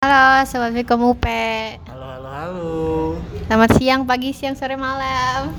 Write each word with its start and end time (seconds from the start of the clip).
Halo, 0.00 0.40
Assalamualaikum 0.40 1.12
UP 1.12 1.28
Halo, 1.84 2.08
halo, 2.08 2.28
halo. 2.32 2.72
Selamat 3.44 3.76
siang, 3.76 4.08
pagi, 4.08 4.32
siang, 4.32 4.56
sore, 4.56 4.72
malam 4.72 5.52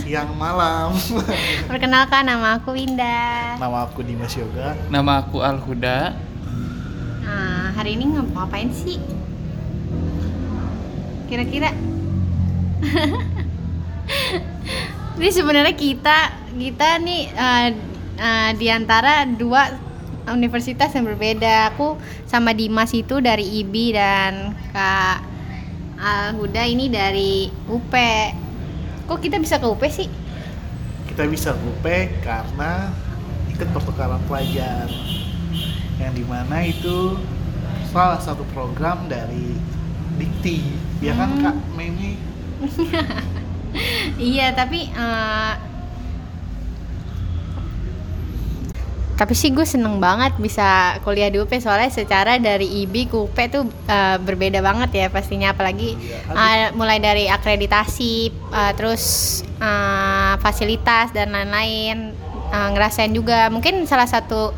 Siang 0.00 0.32
malam. 0.32 0.96
Perkenalkan, 1.68 2.24
nama 2.24 2.56
aku 2.56 2.72
Winda 2.72 3.52
Nama 3.60 3.84
aku 3.84 4.00
Dimas 4.00 4.32
Yoga. 4.32 4.72
Nama 4.88 5.20
aku 5.20 5.44
Al 5.44 5.60
Huda. 5.60 6.16
nah, 7.20 7.68
Hari 7.76 7.92
ini 7.92 8.16
ngap- 8.16 8.32
ngapain 8.32 8.72
sih? 8.72 8.96
Kira-kira 11.28 11.76
Ini 15.20 15.28
sebenarnya 15.28 15.76
kita 15.76 16.18
Kita 16.48 16.96
nih 16.96 17.28
eh, 17.28 17.68
eh, 18.16 18.50
Di 18.56 18.72
antara 18.72 19.28
dua 19.28 19.91
universitas 20.30 20.94
yang 20.94 21.06
berbeda 21.08 21.74
Aku 21.74 21.98
sama 22.24 22.54
Dimas 22.54 22.94
itu 22.94 23.18
dari 23.18 23.42
IBI 23.62 23.86
dan 23.94 24.32
Kak 24.72 25.18
Al 25.98 26.34
Huda 26.34 26.62
ini 26.66 26.86
dari 26.90 27.50
UP 27.66 27.94
Kok 29.06 29.18
kita 29.20 29.36
bisa 29.38 29.58
ke 29.58 29.66
UP 29.66 29.82
sih? 29.90 30.08
Kita 31.06 31.26
bisa 31.28 31.52
UP 31.52 31.84
karena 32.22 32.94
ikut 33.50 33.68
pertukaran 33.74 34.22
pelajar. 34.24 34.88
Yang 36.00 36.12
di 36.22 36.24
mana 36.24 36.56
itu 36.64 37.18
salah 37.92 38.18
satu 38.22 38.46
program 38.54 39.10
dari 39.10 39.58
Dikti. 40.16 40.80
Ya 41.02 41.12
kan 41.18 41.36
Hmm. 41.36 41.42
Kak 41.42 41.56
Memi? 41.76 42.16
Iya, 44.20 44.52
tapi 44.52 44.92
eh, 44.92 45.52
tapi 49.22 49.38
sih 49.38 49.54
gue 49.54 49.62
seneng 49.62 50.02
banget 50.02 50.34
bisa 50.42 50.98
kuliah 51.06 51.30
di 51.30 51.38
UP 51.38 51.54
soalnya 51.62 51.94
secara 51.94 52.42
dari 52.42 52.82
IB 52.82 53.06
ke 53.06 53.14
UP 53.14 53.36
tuh 53.46 53.70
eh, 53.86 54.18
berbeda 54.18 54.58
banget 54.58 54.90
ya 54.90 55.06
pastinya. 55.06 55.54
Apalagi 55.54 55.94
eh, 56.26 56.74
mulai 56.74 56.98
dari 56.98 57.30
akreditasi 57.30 58.14
eh, 58.50 58.72
terus 58.74 59.02
eh, 59.62 60.34
fasilitas 60.42 61.14
dan 61.14 61.30
lain-lain 61.30 62.18
Eh, 62.52 62.68
ngerasain 62.76 63.08
juga. 63.16 63.48
Mungkin 63.48 63.88
salah 63.88 64.04
satu 64.04 64.52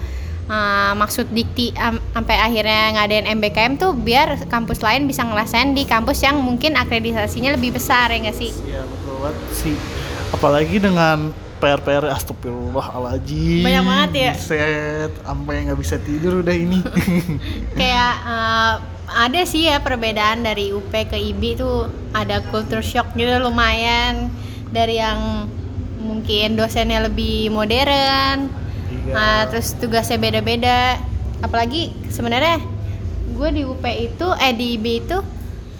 eh, 0.51 0.93
maksud 0.99 1.31
dikti 1.31 1.71
am- 1.79 2.03
sampai 2.11 2.37
akhirnya 2.43 2.99
ngadain 2.99 3.27
MBKM 3.39 3.79
tuh 3.79 3.95
biar 3.95 4.51
kampus 4.51 4.83
lain 4.83 5.07
bisa 5.07 5.23
ngerasain 5.23 5.79
di 5.79 5.87
kampus 5.87 6.27
yang 6.27 6.43
mungkin 6.43 6.75
akreditasinya 6.75 7.55
lebih 7.55 7.79
besar 7.79 8.11
ya 8.11 8.19
nggak 8.19 8.35
sih? 8.35 8.51
Iya 8.67 8.83
betul 8.83 9.15
banget 9.23 9.47
sih. 9.55 9.75
Apalagi 10.35 10.77
dengan 10.83 11.31
PR-PR 11.59 12.05
astagfirullahaladzim 12.11 13.63
Banyak 13.63 13.85
banget 13.85 14.11
ya. 14.15 14.33
Set, 14.35 15.13
sampai 15.23 15.69
nggak 15.69 15.79
bisa 15.79 15.97
tidur 16.01 16.41
udah 16.41 16.55
ini 16.55 16.81
kayak 17.79 18.15
eh, 18.25 18.75
ada 19.15 19.41
sih 19.45 19.69
ya 19.69 19.79
perbedaan 19.79 20.43
dari 20.43 20.71
UP 20.71 20.91
ke 20.91 21.15
IB 21.15 21.57
tuh 21.57 21.87
ada 22.11 22.43
culture 22.51 22.83
shock 22.83 23.15
gitu 23.15 23.31
lumayan 23.39 24.29
dari 24.71 24.99
yang 24.99 25.47
mungkin 25.99 26.59
dosennya 26.59 27.07
lebih 27.07 27.49
modern 27.49 28.51
Iya. 28.85 29.13
eh, 29.13 29.43
terus 29.51 29.75
tugasnya 29.77 30.17
beda-beda 30.17 30.97
apalagi 31.41 31.93
sebenarnya 32.09 32.57
gue 33.35 33.49
di 33.51 33.63
UP 33.67 33.83
itu 33.85 34.27
eh 34.39 34.53
di 34.55 34.79
IB 34.79 34.87
itu 35.03 35.19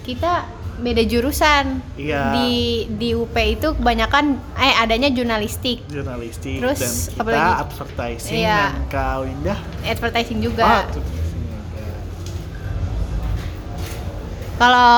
kita 0.03 0.45
beda 0.75 1.03
jurusan 1.03 1.79
Iya. 1.95 2.35
di 2.35 2.51
di 2.91 3.09
UP 3.11 3.31
itu 3.31 3.71
kebanyakan 3.73 4.35
eh 4.55 4.75
adanya 4.75 5.07
jurnalistik 5.07 5.87
jurnalistik 5.87 6.59
Terus, 6.59 6.79
dan 6.79 6.91
kita 6.91 7.19
apalagi? 7.21 7.51
advertising 7.63 8.35
Iya. 8.37 8.59
dan 8.75 8.83
Kak 8.87 9.13
Windah 9.21 9.59
advertising 9.81 10.39
juga 10.39 10.63
advertising 10.83 11.03
juga. 11.07 11.23
kalau 14.55 14.91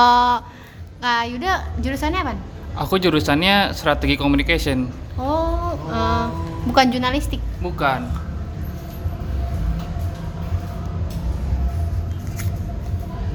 Kak 0.98 1.22
Yuda 1.28 1.52
jurusannya 1.78 2.20
apa? 2.20 2.34
Aku 2.76 2.94
jurusannya 2.94 3.70
strategi 3.70 4.14
communication. 4.14 4.90
Oh, 5.14 5.74
eh, 5.88 6.26
bukan 6.64 6.90
jurnalistik. 6.90 7.38
Bukan. 7.58 8.06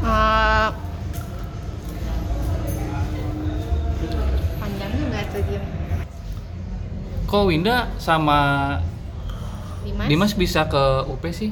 Eh, 0.03 0.67
game. 5.41 5.65
Kok 7.25 7.49
Winda 7.49 7.89
sama 7.97 8.39
Dimas? 9.83 10.07
Dimas 10.07 10.33
bisa 10.37 10.69
ke 10.69 11.09
UP 11.09 11.23
sih? 11.33 11.49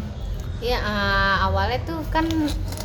Iya, 0.61 0.77
eh, 0.77 1.35
awalnya 1.41 1.81
tuh 1.89 2.05
kan 2.13 2.29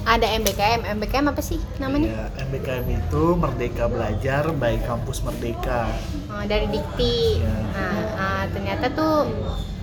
ada 0.08 0.24
MBKM. 0.24 0.96
MBKM 0.96 1.28
apa 1.28 1.44
sih 1.44 1.60
namanya? 1.76 2.08
Ya, 2.08 2.24
MBKM 2.48 2.88
itu 2.88 3.22
Merdeka 3.36 3.84
Belajar 3.92 4.48
by 4.56 4.80
Kampus 4.88 5.20
Merdeka. 5.20 5.92
Eh, 6.40 6.44
dari 6.48 6.72
Dikti. 6.72 7.44
Iya. 7.44 7.52
Nah, 7.76 8.00
eh, 8.16 8.44
ternyata 8.56 8.86
tuh 8.96 9.28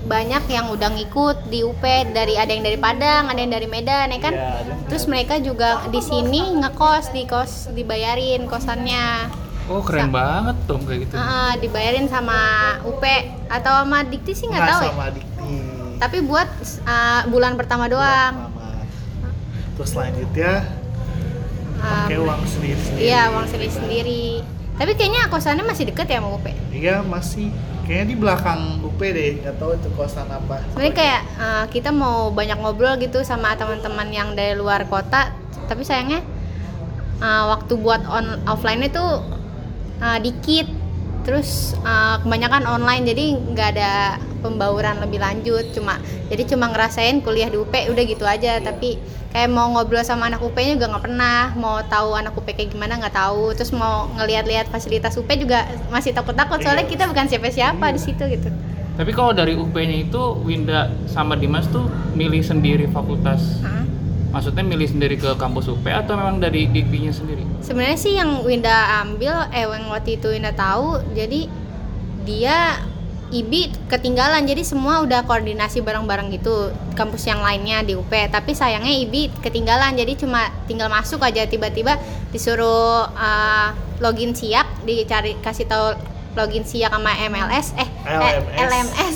banyak 0.04 0.44
yang 0.52 0.68
udah 0.74 0.90
ngikut 0.90 1.48
di 1.48 1.64
UP 1.64 1.80
dari 2.12 2.36
ada 2.36 2.52
yang 2.52 2.66
dari 2.66 2.76
Padang, 2.76 3.32
ada 3.32 3.40
yang 3.40 3.54
dari 3.54 3.70
Medan, 3.70 4.12
ya 4.12 4.20
kan? 4.20 4.34
Yang 4.36 4.90
Terus 4.90 5.06
mereka 5.08 5.36
juga 5.40 5.86
di 5.88 6.02
sini 6.04 6.60
ngekos, 6.60 7.14
di 7.16 7.24
kos 7.24 7.72
dibayarin 7.72 8.50
kosannya. 8.50 9.43
Oh 9.72 9.80
keren 9.80 10.12
banget 10.12 10.58
dong 10.68 10.84
kayak 10.84 11.08
gitu. 11.08 11.16
Ah, 11.16 11.56
dibayarin 11.56 12.08
sama 12.12 12.36
UP 12.84 13.04
atau 13.48 13.74
sama 13.80 14.04
Dikti 14.04 14.34
sih 14.36 14.46
nggak 14.52 14.64
tahu 14.68 14.82
ya. 14.84 14.92
sama 14.92 15.06
Dikti. 15.10 15.56
Tapi 16.00 16.18
buat 16.24 16.50
ah, 16.84 17.24
bulan 17.32 17.56
pertama 17.56 17.88
doang. 17.88 18.52
Pertama. 18.52 18.84
Terus 19.80 19.90
selanjutnya 19.90 20.54
Ah, 21.84 22.08
pakai 22.08 22.16
uang 22.16 22.42
sendiri. 22.48 22.80
Iya, 22.96 23.22
uang 23.36 23.44
sendiri 23.44 23.72
sendiri. 23.72 24.24
Tapi 24.80 24.92
kayaknya 24.96 25.28
kosannya 25.28 25.68
masih 25.68 25.92
deket 25.92 26.08
ya 26.08 26.24
sama 26.24 26.32
UP. 26.32 26.48
Iya 26.72 27.04
masih. 27.04 27.52
Kayaknya 27.84 28.06
di 28.08 28.16
belakang 28.16 28.62
UP 28.80 29.00
deh. 29.04 29.44
Gak 29.44 29.60
tahu 29.60 29.76
itu 29.76 29.92
kosan 29.92 30.32
apa. 30.32 30.64
Sebenarnya 30.72 30.96
kayak 30.96 31.22
ah, 31.36 31.66
kita 31.68 31.92
mau 31.92 32.32
banyak 32.32 32.56
ngobrol 32.56 32.96
gitu 33.00 33.28
sama 33.28 33.60
teman-teman 33.60 34.08
yang 34.16 34.32
dari 34.32 34.56
luar 34.56 34.88
kota, 34.88 35.36
tapi 35.68 35.84
sayangnya 35.84 36.24
ah, 37.20 37.52
waktu 37.52 37.76
buat 37.76 38.08
on 38.08 38.40
offline 38.48 38.80
itu 38.80 39.04
ah, 40.00 40.18
dikit. 40.18 40.66
Terus 41.24 41.78
ah, 41.82 42.20
kebanyakan 42.20 42.66
online 42.66 43.04
jadi 43.06 43.26
nggak 43.52 43.70
ada 43.74 43.92
pembauran 44.44 45.00
lebih 45.00 45.24
lanjut 45.24 45.72
cuma 45.72 45.96
jadi 46.28 46.44
cuma 46.44 46.68
ngerasain 46.68 47.24
kuliah 47.24 47.48
di 47.48 47.56
UP 47.56 47.72
udah 47.72 48.04
gitu 48.04 48.28
aja 48.28 48.60
tapi 48.60 49.00
kayak 49.32 49.48
mau 49.48 49.72
ngobrol 49.72 50.04
sama 50.04 50.28
anak 50.28 50.44
UP-nya 50.44 50.76
juga 50.76 50.92
nggak 50.92 51.04
pernah 51.08 51.56
mau 51.56 51.80
tahu 51.88 52.12
anak 52.14 52.36
UP 52.36 52.44
kayak 52.44 52.76
gimana 52.76 53.00
nggak 53.00 53.16
tahu 53.16 53.56
terus 53.56 53.72
mau 53.72 54.12
ngeliat-liat 54.20 54.68
fasilitas 54.68 55.16
UP 55.16 55.32
juga 55.40 55.64
masih 55.88 56.12
takut-takut 56.12 56.60
soalnya 56.60 56.84
Iya. 56.84 56.92
kita 56.92 57.04
bukan 57.08 57.26
siapa-siapa 57.32 57.86
Iya. 57.88 57.96
di 57.96 58.02
situ 58.04 58.24
gitu 58.28 58.52
Tapi 58.94 59.10
kalau 59.10 59.34
dari 59.34 59.58
UP-nya 59.58 60.06
itu 60.06 60.22
Winda 60.46 60.94
sama 61.10 61.34
Dimas 61.34 61.66
tuh 61.74 61.90
milih 62.14 62.46
sendiri 62.46 62.86
fakultas. 62.86 63.42
Hah? 63.66 63.82
Maksudnya 64.34 64.66
milih 64.66 64.90
sendiri 64.90 65.16
ke 65.22 65.30
kampus 65.38 65.70
UP 65.70 65.86
atau 65.86 66.18
memang 66.18 66.42
dari 66.42 66.66
diktinya 66.66 67.14
sendiri? 67.14 67.44
sebenarnya 67.64 67.98
sih 67.98 68.14
yang 68.20 68.44
Winda 68.44 69.02
ambil 69.02 69.48
eh 69.56 69.64
yang 69.64 69.88
waktu 69.88 70.20
itu 70.20 70.36
Winda 70.36 70.52
tahu 70.52 71.00
jadi 71.16 71.48
dia 72.28 72.84
IBI 73.34 73.90
ketinggalan 73.90 74.46
jadi 74.46 74.62
semua 74.62 75.02
udah 75.02 75.26
koordinasi 75.26 75.82
bareng-bareng 75.82 76.30
gitu 76.38 76.70
kampus 76.94 77.26
yang 77.26 77.42
lainnya 77.42 77.82
di 77.82 77.98
UP 77.98 78.12
tapi 78.30 78.54
sayangnya 78.54 78.94
IBI 78.94 79.34
ketinggalan 79.42 79.98
jadi 79.98 80.14
cuma 80.20 80.54
tinggal 80.70 80.92
masuk 80.92 81.24
aja 81.26 81.48
tiba-tiba 81.50 81.98
disuruh 82.30 83.10
uh, 83.10 83.70
login 84.04 84.38
siap 84.38 84.70
dicari 84.86 85.34
kasih 85.42 85.66
tahu 85.66 85.98
login 86.38 86.62
siap 86.62 86.94
sama 86.94 87.16
MLS 87.32 87.74
eh 87.80 87.90
eh, 88.06 88.20
LMS. 88.20 88.60
LMS 88.70 89.16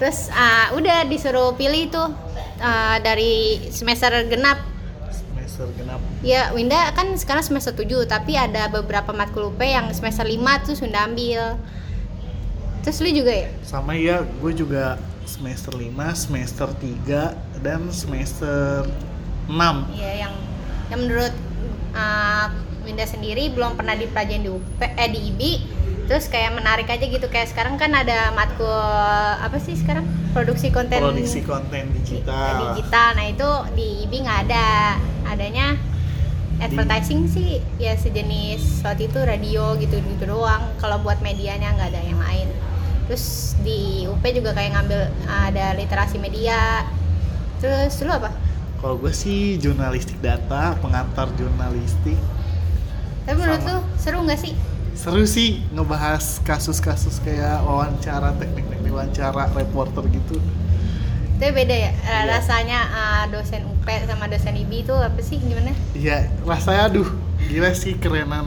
terus 0.00 0.18
uh, 0.32 0.72
udah 0.78 1.04
disuruh 1.10 1.52
pilih 1.58 1.92
tuh 1.92 2.08
uh, 2.60 2.96
dari 3.02 3.66
semester 3.70 4.12
genap 4.26 4.58
Semester 5.58 5.74
genap. 5.74 5.98
Ya, 6.22 6.54
Winda 6.54 6.94
kan 6.94 7.10
sekarang 7.18 7.42
semester 7.42 7.74
7, 7.74 8.06
tapi 8.06 8.38
ada 8.38 8.70
beberapa 8.70 9.10
matkul 9.10 9.50
UP 9.50 9.58
yang 9.58 9.90
semester 9.90 10.22
5 10.22 10.62
terus 10.62 10.78
Winda 10.78 11.02
ambil. 11.02 11.58
Terus 12.86 13.02
lu 13.02 13.10
juga 13.10 13.32
ya? 13.34 13.48
Sama 13.66 13.98
ya, 13.98 14.22
gue 14.22 14.52
juga 14.54 15.02
semester 15.26 15.74
5, 15.74 15.90
semester 16.14 16.68
3, 16.78 17.34
dan 17.58 17.90
semester 17.90 18.86
6 19.50 19.98
Iya, 19.98 20.12
yang 20.28 20.34
yang 20.94 21.00
menurut 21.02 21.34
uh, 21.98 22.46
Winda 22.86 23.04
sendiri 23.04 23.50
belum 23.50 23.74
pernah 23.74 23.98
dipelajarin 23.98 24.46
di 24.46 24.50
UP 24.54 24.80
eh 24.80 25.08
di 25.10 25.20
IBI. 25.34 25.52
Terus 26.08 26.30
kayak 26.32 26.56
menarik 26.56 26.88
aja 26.88 27.04
gitu 27.04 27.26
kayak 27.28 27.52
sekarang 27.52 27.76
kan 27.76 27.92
ada 27.92 28.32
matkul 28.32 28.72
apa 29.42 29.58
sih 29.60 29.76
sekarang? 29.76 30.08
Produksi 30.36 30.68
konten 30.68 31.00
Produksi 31.00 31.40
konten 31.42 31.90
digital 31.96 32.76
digital. 32.76 33.08
Nah, 33.16 33.26
itu 33.26 33.50
di 33.74 33.88
IBI 34.06 34.18
nggak 34.24 34.40
ada. 34.48 34.68
Adanya 35.28 35.76
advertising 36.58 37.30
sih 37.30 37.62
ya 37.78 37.94
sejenis 37.94 38.82
waktu 38.82 39.06
itu 39.06 39.18
radio 39.22 39.76
gitu 39.78 40.00
gitu 40.00 40.24
doang. 40.26 40.62
Kalau 40.82 40.98
buat 41.04 41.20
medianya 41.22 41.74
nggak 41.76 41.88
ada 41.94 42.00
yang 42.02 42.20
lain. 42.20 42.48
Terus 43.08 43.56
di 43.64 44.04
UP 44.04 44.20
juga 44.20 44.52
kayak 44.52 44.76
ngambil 44.76 45.00
ada 45.28 45.72
literasi 45.76 46.20
media. 46.20 46.84
Terus 47.60 47.96
lu 48.04 48.12
apa? 48.12 48.30
Kalau 48.78 48.94
gue 48.94 49.10
sih 49.10 49.58
jurnalistik 49.58 50.20
data, 50.22 50.78
pengantar 50.78 51.26
jurnalistik. 51.34 52.14
Tapi 53.26 53.34
menurut 53.34 53.62
lu 53.66 53.76
seru 53.98 54.22
nggak 54.22 54.38
sih? 54.38 54.54
Seru 54.98 55.22
sih 55.24 55.62
ngebahas 55.70 56.42
kasus-kasus 56.42 57.22
kayak 57.22 57.62
wawancara, 57.62 58.34
teknik-teknik 58.34 58.90
wawancara, 58.90 59.46
reporter 59.54 60.02
gitu. 60.10 60.42
Tapi 61.38 61.54
beda 61.54 61.70
ya 61.70 61.90
Iya. 61.94 62.18
rasanya 62.26 62.80
eh, 62.90 63.24
dosen 63.30 63.62
UP 63.64 63.86
sama 63.86 64.26
dosen 64.26 64.58
IB 64.58 64.82
itu 64.82 64.90
apa 64.90 65.22
sih 65.22 65.38
gimana? 65.38 65.70
Iya, 65.94 66.26
rasanya 66.42 66.90
aduh, 66.90 67.06
gila 67.46 67.70
sih 67.78 67.94
kerenan 67.94 68.42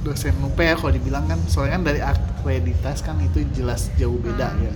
dosen 0.00 0.32
UP 0.40 0.56
ya 0.56 0.72
kalau 0.72 0.88
dibilang 0.90 1.28
kan. 1.28 1.36
Soalnya 1.44 1.76
kan 1.76 1.84
dari 1.84 2.00
akreditas 2.00 3.04
kan 3.04 3.20
itu 3.20 3.44
jelas 3.52 3.92
jauh 4.00 4.16
beda 4.16 4.56
Hmm. 4.56 4.64
ya. 4.64 4.72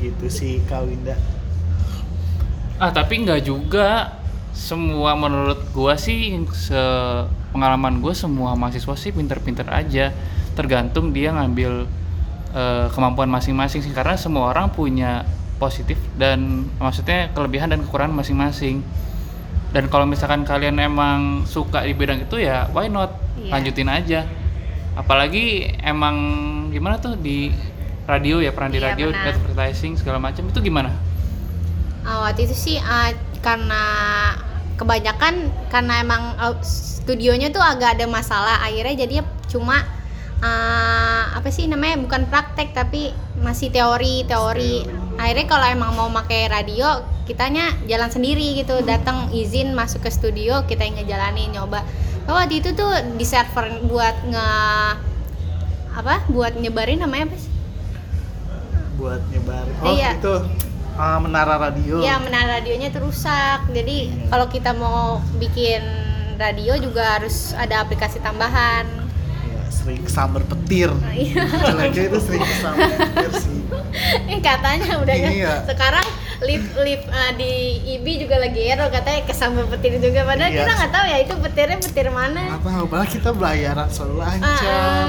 Gitu 0.00 0.26
sih 0.32 0.64
Kak 0.64 0.88
Winda. 0.88 1.12
Ah 2.80 2.88
tapi 2.88 3.20
nggak 3.20 3.44
juga. 3.44 4.16
Semua 4.56 5.12
menurut 5.12 5.60
gua 5.70 6.00
sih 6.00 6.32
se 6.56 6.80
pengalaman 7.52 8.00
gua 8.00 8.16
semua 8.16 8.56
mahasiswa 8.56 8.96
sih 8.96 9.12
pinter-pinter 9.12 9.68
aja. 9.68 10.16
Tergantung 10.56 11.12
dia 11.12 11.30
ngambil 11.30 11.84
eh, 12.56 12.86
kemampuan 12.90 13.28
masing-masing 13.28 13.84
sih 13.84 13.92
karena 13.92 14.16
semua 14.16 14.48
orang 14.48 14.72
punya 14.72 15.28
positif 15.56 16.00
dan 16.16 16.68
maksudnya 16.76 17.28
kelebihan 17.36 17.68
dan 17.68 17.84
kekurangan 17.84 18.16
masing-masing. 18.16 18.80
Dan 19.70 19.92
kalau 19.92 20.08
misalkan 20.08 20.48
kalian 20.48 20.80
emang 20.80 21.44
suka 21.44 21.84
di 21.84 21.92
bidang 21.92 22.24
itu 22.24 22.40
ya 22.40 22.64
why 22.72 22.88
not 22.88 23.12
Iya. 23.36 23.52
lanjutin 23.52 23.88
aja. 23.92 24.20
Apalagi 24.96 25.68
emang 25.84 26.16
gimana 26.72 26.96
tuh 26.96 27.20
di 27.20 27.52
radio 28.08 28.40
ya 28.40 28.56
pernah 28.56 28.72
di 28.72 28.80
Iya, 28.80 28.86
radio 28.88 29.06
benar. 29.12 29.36
advertising 29.36 30.00
segala 30.00 30.16
macam 30.16 30.48
itu 30.48 30.56
gimana? 30.64 30.88
Ah, 32.00 32.24
waktu 32.24 32.48
itu 32.48 32.56
sih 32.56 32.76
ah, 32.80 33.12
karena 33.44 33.82
kebanyakan 34.76 35.48
karena 35.72 36.04
emang 36.04 36.22
ah, 36.36 36.56
studionya 36.60 37.48
tuh 37.52 37.64
agak 37.64 37.96
ada 37.96 38.06
masalah 38.08 38.60
akhirnya 38.62 39.06
jadi 39.08 39.24
cuma 39.48 39.82
ah, 40.44 41.32
apa 41.32 41.48
sih 41.48 41.64
namanya 41.68 42.00
bukan 42.00 42.28
praktek 42.28 42.76
tapi 42.76 43.12
masih 43.40 43.72
teori 43.72 44.24
teori. 44.28 44.84
Akhirnya 45.16 45.46
kalau 45.48 45.66
emang 45.68 45.90
mau 45.96 46.08
pakai 46.12 46.52
radio 46.52 47.00
kitanya 47.24 47.72
jalan 47.88 48.12
sendiri 48.12 48.54
gitu 48.60 48.84
datang 48.84 49.32
izin 49.32 49.72
masuk 49.72 50.04
ke 50.04 50.10
studio 50.12 50.62
kita 50.68 50.84
yang 50.84 51.00
ngejalanin 51.00 51.56
nyoba. 51.56 51.80
Oh, 52.28 52.34
waktu 52.36 52.60
itu 52.60 52.74
tuh 52.76 52.90
di 53.16 53.24
server 53.24 53.80
buat 53.86 54.16
nge 54.28 54.48
apa 55.96 56.28
buat 56.28 56.52
nyebarin 56.60 57.00
namanya 57.00 57.32
apa 57.32 57.36
sih? 57.40 57.52
Buat 59.00 59.22
nyebar. 59.32 59.64
Oh, 59.80 59.88
Iya. 59.88 60.20
itu 60.20 60.34
ah, 60.96 61.18
menara 61.18 61.54
radio. 61.56 62.00
Iya, 62.00 62.18
menara 62.18 62.58
radionya 62.58 62.88
tuh 62.88 63.06
rusak. 63.06 63.68
Jadi 63.70 63.96
Iya. 64.08 64.28
kalau 64.28 64.46
kita 64.46 64.70
mau 64.72 65.20
bikin 65.36 65.80
radio 66.36 66.76
juga 66.76 67.16
harus 67.16 67.52
ada 67.52 67.80
aplikasi 67.80 68.18
tambahan. 68.18 68.84
Iya, 69.42 69.60
sering 69.68 70.00
kesambar 70.02 70.42
petir. 70.42 70.90
Iya. 71.12 71.44
Jeleknya 71.44 72.02
itu 72.08 72.18
sering 72.20 72.42
kesambar 72.42 72.88
petir 72.92 73.32
sih. 73.38 73.54
Eh 74.28 74.44
katanya 74.44 75.00
udah 75.00 75.16
ya. 75.16 75.30
Iya. 75.32 75.54
Sekarang 75.64 76.04
lift 76.44 76.68
lift 76.76 77.08
uh, 77.08 77.32
di 77.32 77.52
IB 77.96 78.20
juga 78.20 78.36
lagi 78.36 78.68
error 78.68 78.92
katanya 78.92 79.24
kesambar 79.24 79.64
petir 79.72 79.96
juga. 79.96 80.20
Padahal 80.22 80.52
Iya. 80.52 80.58
kita 80.62 80.72
nggak 80.76 80.92
tahu 80.92 81.04
ya 81.06 81.18
itu 81.18 81.34
petirnya 81.40 81.78
petir 81.80 82.08
mana. 82.12 82.42
Apa 82.60 82.84
padahal 82.84 83.08
kita 83.08 83.32
belayaran 83.32 83.88
selalu 83.88 84.14
lancar. 84.20 85.06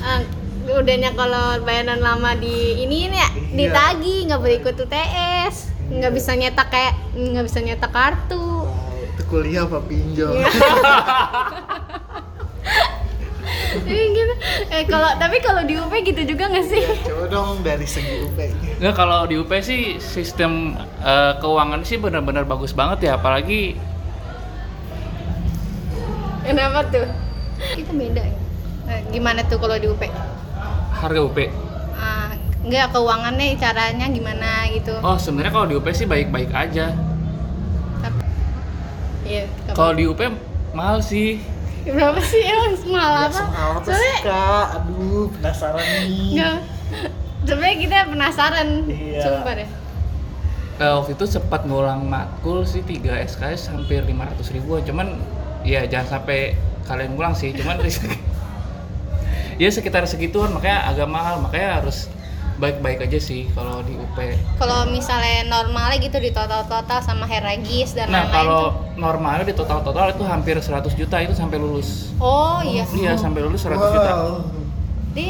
Ah, 0.00 0.20
udahnya 0.66 1.12
kalau 1.12 1.60
bayaran 1.60 2.00
lama 2.00 2.32
di 2.34 2.80
ini 2.80 3.08
ya 3.08 3.28
Iya. 3.28 3.28
ditagi 3.52 4.24
nggak 4.26 4.40
boleh 4.40 4.56
ikut 4.58 4.74
UTS 4.78 5.54
nggak 5.84 6.12
bisa 6.12 6.32
nyetak 6.32 6.68
kayak 6.68 6.94
nggak 7.12 7.44
bisa 7.44 7.58
nyetak 7.60 7.92
kartu 7.92 8.64
Wow, 8.64 9.04
itu 9.04 9.22
kuliah 9.28 9.62
apa 9.62 9.78
pinjol? 9.80 10.32
Iya. 10.34 10.48
Gitu. 13.84 14.34
Eh 14.70 14.86
kalau 14.86 15.10
tapi 15.18 15.42
kalau 15.42 15.66
di 15.66 15.74
UP 15.74 15.90
gitu 15.90 16.22
juga 16.24 16.46
nggak 16.46 16.62
sih? 16.64 16.82
Coba 17.02 17.26
dong 17.26 17.58
dari 17.60 17.82
segi 17.84 18.22
UP-nya. 18.22 18.78
Nggak 18.78 18.94
kalau 18.94 19.26
di 19.26 19.34
UP 19.34 19.50
sih 19.60 19.98
sistem 19.98 20.78
eh, 21.02 21.32
keuangan 21.42 21.82
sih 21.82 21.98
benar-benar 21.98 22.46
bagus 22.46 22.70
banget 22.70 23.10
ya 23.10 23.18
apalagi 23.18 23.74
Kenapa 26.44 26.84
tuh? 26.86 27.08
Kita 27.74 27.90
beda 27.90 28.22
ya. 28.22 28.36
Eh, 28.84 29.00
gimana 29.10 29.40
tuh 29.42 29.56
kalau 29.56 29.74
di 29.74 29.88
UP? 29.88 30.02
Harga 31.04 31.20
UP. 31.20 31.38
Ah, 31.94 32.32
enggak 32.60 32.86
keuangannya 32.90 33.54
caranya 33.54 34.06
gimana 34.08 34.50
gitu. 34.68 34.96
Oh 34.98 35.14
sebenarnya 35.14 35.52
kalau 35.52 35.66
di 35.66 35.74
UP 35.74 35.86
sih 35.90 36.04
baik-baik 36.04 36.50
aja. 36.50 36.96
Tapi- 38.00 38.24
Iya. 39.24 39.44
Kalau 39.70 39.92
di 39.92 40.04
UP 40.04 40.20
mahal 40.72 41.00
sih. 41.00 41.40
berapa 41.84 42.16
sih 42.18 42.40
emang 42.40 42.72
mahal 42.88 43.28
apa? 43.28 43.36
Soal 43.38 43.70
apa 43.76 43.90
sih 43.92 44.14
kak? 44.22 44.66
Aduh, 44.74 45.28
penasaran 45.30 45.84
nih. 45.84 46.08
enggak. 46.32 46.56
Sebenarnya 47.44 47.76
kita 47.78 47.96
penasaran. 48.08 48.68
Iya. 48.88 49.20
Sumpah 49.22 49.52
deh. 49.54 49.68
Eh, 50.74 50.90
waktu 50.90 51.12
itu 51.12 51.24
sempat 51.24 51.68
ngulang 51.68 52.02
makul 52.02 52.64
sih 52.64 52.80
3 52.80 53.20
SKS 53.22 53.68
hampir 53.68 54.00
500 54.02 54.48
ribuan. 54.50 54.80
Cuman 54.80 55.20
ya 55.62 55.84
jangan 55.84 56.18
sampai 56.18 56.56
kalian 56.82 57.14
ngulang 57.14 57.36
sih. 57.36 57.52
Cuman 57.52 57.78
ya 59.56 59.68
sekitar 59.70 60.04
segituan 60.04 60.50
makanya 60.52 60.88
agak 60.88 61.08
mahal 61.08 61.40
makanya 61.40 61.82
harus 61.82 62.06
baik-baik 62.54 63.02
aja 63.02 63.18
sih 63.18 63.50
kalau 63.50 63.82
di 63.82 63.98
UP. 63.98 64.14
Kalau 64.62 64.86
misalnya 64.86 65.42
normalnya 65.50 65.98
gitu 65.98 66.22
di 66.22 66.30
total-total 66.30 67.02
sama 67.02 67.26
heragis 67.26 67.98
dan 67.98 68.06
Nah 68.06 68.30
lain-lain 68.30 68.30
kalau 68.30 68.62
tuh. 68.62 68.72
normalnya 68.94 69.44
di 69.44 69.54
total-total 69.58 70.14
itu 70.14 70.22
hampir 70.22 70.54
100 70.62 70.86
juta 70.94 71.18
itu 71.18 71.34
sampai 71.34 71.58
lulus. 71.58 72.14
Oh 72.22 72.62
iya. 72.62 72.86
Iya 72.94 73.18
sampai 73.18 73.42
lulus 73.42 73.66
100 73.66 73.74
juta. 73.74 74.10
Wow. 74.14 74.38
Di 75.12 75.28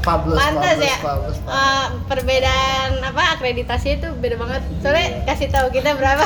Fabulous, 0.00 0.40
pantas 0.40 0.80
ya 0.80 0.96
fabulous, 0.96 1.36
fabulous. 1.44 1.60
Eh, 1.60 1.86
perbedaan 2.08 3.04
apa 3.04 3.36
akreditasi 3.36 4.00
itu 4.00 4.08
beda 4.16 4.40
banget 4.40 4.64
soalnya 4.80 5.28
kasih 5.28 5.52
tahu 5.52 5.68
kita 5.76 5.92
berapa 5.92 6.24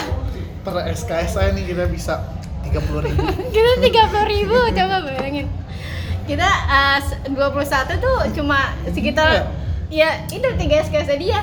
per 0.63 0.95
SKS 0.95 1.35
saya 1.35 1.51
nih 1.51 1.75
kita 1.75 1.91
bisa 1.91 2.23
30 2.63 2.71
ribu 3.03 3.19
kita 3.57 3.73
tiga 3.83 4.07
puluh 4.07 4.27
ribu 4.31 4.55
coba 4.71 5.03
bayangin 5.03 5.51
kita 6.25 6.49
eh, 6.67 6.99
s- 7.01 7.21
21 7.27 7.37
tuh 7.99 8.17
cuma 8.33 8.59
sekitar 8.87 9.49
ya 9.89 10.25
itu 10.27 10.49
tiga 10.57 10.81
SKS 10.81 11.11
dia 11.15 11.41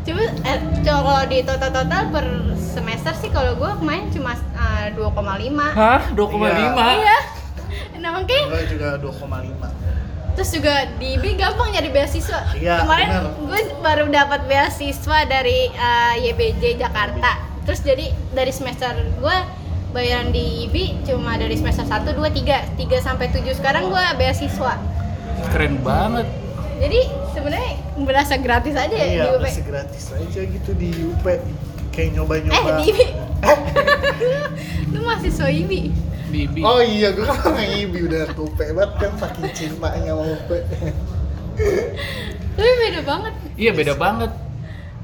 cuma 0.00 0.22
eh, 0.22 0.58
kalau 0.82 1.24
di 1.24 1.40
total 1.40 1.70
total 1.70 2.02
per 2.08 2.26
semester 2.54 3.12
sih 3.14 3.28
kalau 3.28 3.54
gue 3.54 3.70
kemarin 3.76 4.06
cuma 4.08 4.32
eh, 4.36 4.92
2,5 4.92 5.16
Hah? 5.72 6.00
2,5? 6.10 6.76
iya. 6.94 7.18
Nah 7.96 8.10
makanya 8.14 8.44
gue 8.48 8.62
juga 8.70 8.88
2,5 8.96 9.88
terus 10.30 10.50
juga 10.52 10.72
di 10.96 11.18
IB 11.18 11.36
gampang 11.36 11.68
nyari 11.68 11.90
beasiswa. 11.90 12.54
Iya, 12.54 12.80
kemarin 12.80 13.08
gue 13.42 13.60
baru 13.82 14.08
dapat 14.08 14.46
beasiswa 14.46 15.18
dari 15.26 15.68
eh, 15.68 16.14
YBJ 16.22 16.78
Jakarta. 16.78 17.34
Terus 17.60 17.82
jadi 17.82 18.08
dari 18.30 18.48
semester 18.48 18.88
gue 19.16 19.36
bayaran 19.90 20.30
di 20.30 20.64
IB 20.64 20.76
cuma 21.02 21.34
dari 21.34 21.54
semester 21.54 21.82
1, 21.82 22.14
2, 22.14 22.22
3 22.30 22.78
3 22.78 23.00
sampai 23.00 23.26
7 23.28 23.42
sekarang 23.52 23.88
gue 23.88 24.04
beasiswa. 24.16 24.74
Keren 25.50 25.80
banget. 25.80 26.26
jadi 26.78 27.00
sebenarnya 27.30 27.72
berasa 28.00 28.34
gratis 28.36 28.72
aja 28.72 28.88
ya 28.90 29.04
iya 29.04 29.22
di 29.22 29.30
UP 29.30 29.42
masih 29.42 29.64
gratis 29.64 30.04
aja 30.10 30.40
gitu 30.40 30.70
di 30.72 30.88
UP 31.04 31.24
kayak 31.90 32.10
nyoba-nyoba. 32.14 32.56
Eh 32.56 32.74
di 32.78 32.84
IB 32.88 32.98
lu 34.92 34.98
mahasiswa 35.02 35.44
IB 35.46 35.72
Bibi. 36.30 36.60
oh 36.62 36.78
iya 36.78 37.10
gue 37.10 37.20
kan 37.20 37.36
orang 37.42 37.68
ibi 37.74 38.06
udah 38.06 38.22
ke 38.28 38.38
UP 38.38 38.54
banget 38.56 38.90
kan 38.96 39.12
saking 39.18 39.50
cintanya 39.52 40.14
sama 40.14 40.24
UP 40.30 40.50
tapi 42.50 42.70
beda 42.78 43.00
banget. 43.02 43.34
Iya 43.54 43.70
beda 43.72 43.94
banget. 43.94 44.30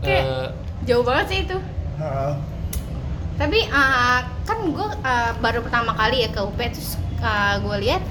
Kayak- 0.01 0.25
Eh, 0.25 0.49
jauh 0.85 1.03
banget 1.03 1.27
sih 1.29 1.39
itu. 1.43 1.57
Heeh. 1.97 2.33
tapi 3.37 3.59
uh, 3.69 4.21
kan 4.47 4.59
gue 4.65 4.87
uh, 5.03 5.33
baru 5.37 5.61
pertama 5.61 5.93
kali 5.93 6.23
ya 6.23 6.31
ke 6.31 6.41
UP 6.41 6.55
terus 6.57 6.95
uh, 7.19 7.59
gue 7.59 7.77
lihat 7.83 8.03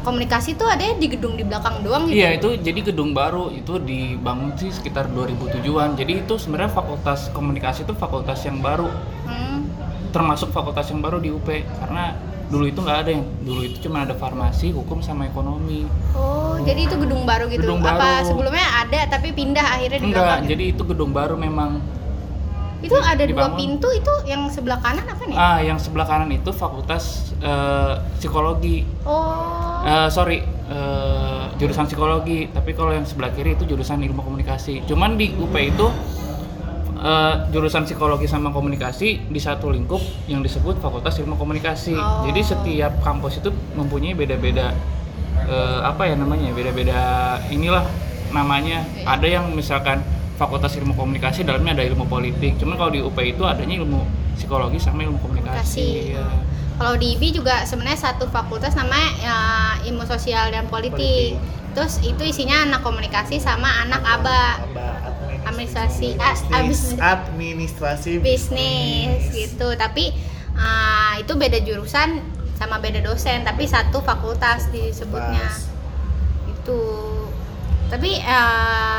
komunikasi 0.00 0.54
tuh 0.54 0.64
ada 0.64 0.94
di 0.94 1.04
gedung 1.04 1.34
di 1.34 1.42
belakang 1.42 1.82
doang 1.82 2.06
gitu 2.08 2.16
Iya 2.16 2.38
itu 2.38 2.48
jadi 2.56 2.80
gedung 2.82 3.12
baru 3.12 3.50
itu 3.50 3.76
dibangun 3.76 4.54
sih 4.54 4.70
sekitar 4.70 5.10
2007-an. 5.10 5.98
Jadi 5.98 6.22
itu 6.22 6.34
sebenarnya 6.38 6.72
fakultas 6.72 7.28
komunikasi 7.30 7.82
itu 7.82 7.92
fakultas 7.92 8.40
yang 8.42 8.58
baru, 8.58 8.88
Hmm. 9.26 9.68
termasuk 10.08 10.48
fakultas 10.48 10.88
yang 10.88 11.02
baru 11.02 11.18
di 11.18 11.28
UP 11.28 11.44
karena 11.44 12.16
dulu 12.48 12.64
itu 12.64 12.80
nggak 12.80 12.98
ada 13.04 13.10
yang 13.12 13.24
dulu 13.44 13.60
itu 13.60 13.76
cuma 13.84 14.08
ada 14.08 14.16
farmasi, 14.16 14.72
hukum 14.72 15.04
sama 15.04 15.28
ekonomi. 15.28 15.84
oh 16.16 16.56
jadi 16.64 16.88
itu 16.88 16.96
gedung 16.96 17.28
baru 17.28 17.44
gitu 17.46 17.60
Gedung 17.60 17.84
apa 17.84 17.92
baru. 17.92 18.24
sebelumnya 18.24 18.66
ada 18.80 19.00
tapi 19.12 19.36
pindah 19.36 19.66
akhirnya 19.68 19.98
di 20.00 20.06
Enggak, 20.08 20.24
belakang 20.24 20.40
gitu? 20.40 20.50
jadi 20.56 20.64
itu 20.72 20.82
gedung 20.86 21.10
baru 21.12 21.34
memang. 21.36 21.70
Itu 22.78 22.94
ada 22.94 23.18
dua 23.18 23.50
dibangun. 23.50 23.58
pintu 23.58 23.88
itu 23.90 24.14
yang 24.24 24.46
sebelah 24.46 24.78
kanan 24.78 25.02
apa 25.02 25.22
nih 25.24 25.34
Ah, 25.34 25.58
yang 25.58 25.76
sebelah 25.76 26.04
kanan 26.04 26.30
itu 26.30 26.50
fakultas 26.50 27.34
eh, 27.38 27.94
psikologi. 28.16 28.86
oh 29.02 29.66
Eh, 29.78 30.08
sorry, 30.08 30.42
eh, 30.42 31.44
jurusan 31.56 31.86
psikologi. 31.86 32.46
Tapi 32.48 32.70
kalau 32.72 32.90
yang 32.90 33.02
sebelah 33.02 33.30
kiri 33.30 33.54
itu 33.54 33.64
jurusan 33.64 33.98
ilmu 34.00 34.20
komunikasi. 34.20 34.82
Cuman 34.84 35.14
di 35.14 35.32
UP 35.32 35.54
itu 35.54 35.86
eh, 36.98 37.34
jurusan 37.48 37.82
psikologi 37.82 38.26
sama 38.26 38.50
komunikasi 38.50 39.26
di 39.26 39.40
satu 39.40 39.70
lingkup 39.70 39.98
yang 40.26 40.40
disebut 40.40 40.78
Fakultas 40.78 41.16
Ilmu 41.16 41.34
Komunikasi. 41.34 41.94
Oh. 41.94 42.26
Jadi 42.26 42.40
setiap 42.42 42.98
kampus 43.00 43.38
itu 43.38 43.48
mempunyai 43.74 44.12
beda-beda 44.12 44.74
eh, 45.40 45.80
apa 45.80 46.04
ya 46.04 46.14
namanya? 46.14 46.50
Beda-beda 46.50 47.00
inilah 47.48 47.86
namanya. 48.30 48.82
Ada 49.02 49.26
yang 49.30 49.44
misalkan 49.52 50.02
Fakultas 50.38 50.78
Ilmu 50.78 50.94
Komunikasi 50.94 51.42
dalamnya 51.42 51.74
ada 51.74 51.84
ilmu 51.84 52.06
politik. 52.06 52.54
Cuman 52.56 52.78
kalau 52.78 52.94
di 52.94 53.02
UP 53.02 53.18
itu 53.18 53.42
adanya 53.42 53.82
ilmu 53.82 54.06
psikologi 54.38 54.78
sama 54.78 55.02
ilmu 55.02 55.18
komunikasi. 55.18 55.58
Komunikasi. 55.58 56.14
ya. 56.14 56.26
Kalau 56.78 56.94
di 56.94 57.18
IB 57.18 57.22
juga 57.34 57.66
sebenarnya 57.66 57.98
satu 57.98 58.30
fakultas 58.30 58.78
namanya 58.78 59.10
ya, 59.18 59.38
ilmu 59.84 60.06
sosial 60.06 60.54
dan 60.54 60.70
politik. 60.70 61.34
Politik. 61.34 61.74
Terus 61.74 61.98
itu 62.00 62.22
isinya 62.22 62.62
anak 62.62 62.86
komunikasi 62.86 63.42
sama 63.42 63.82
anak 63.82 63.98
aba 64.00 64.62
Aba 64.62 64.86
Administrasi, 65.44 66.14
ah, 66.18 66.34
Bisnis, 66.34 66.54
abis- 66.54 66.98
administrasi 66.98 68.10
bisnis 68.20 69.22
gitu. 69.32 69.74
Tapi 69.74 70.14
ah, 70.54 71.18
itu 71.18 71.34
beda 71.34 71.58
jurusan 71.58 72.22
sama 72.54 72.78
beda 72.78 73.02
dosen, 73.02 73.42
tapi 73.42 73.66
satu 73.66 73.98
fakultas 73.98 74.70
disebutnya. 74.70 75.50
Pas. 75.50 75.66
Itu. 76.46 76.78
Tapi 77.88 78.20
eh, 78.20 78.97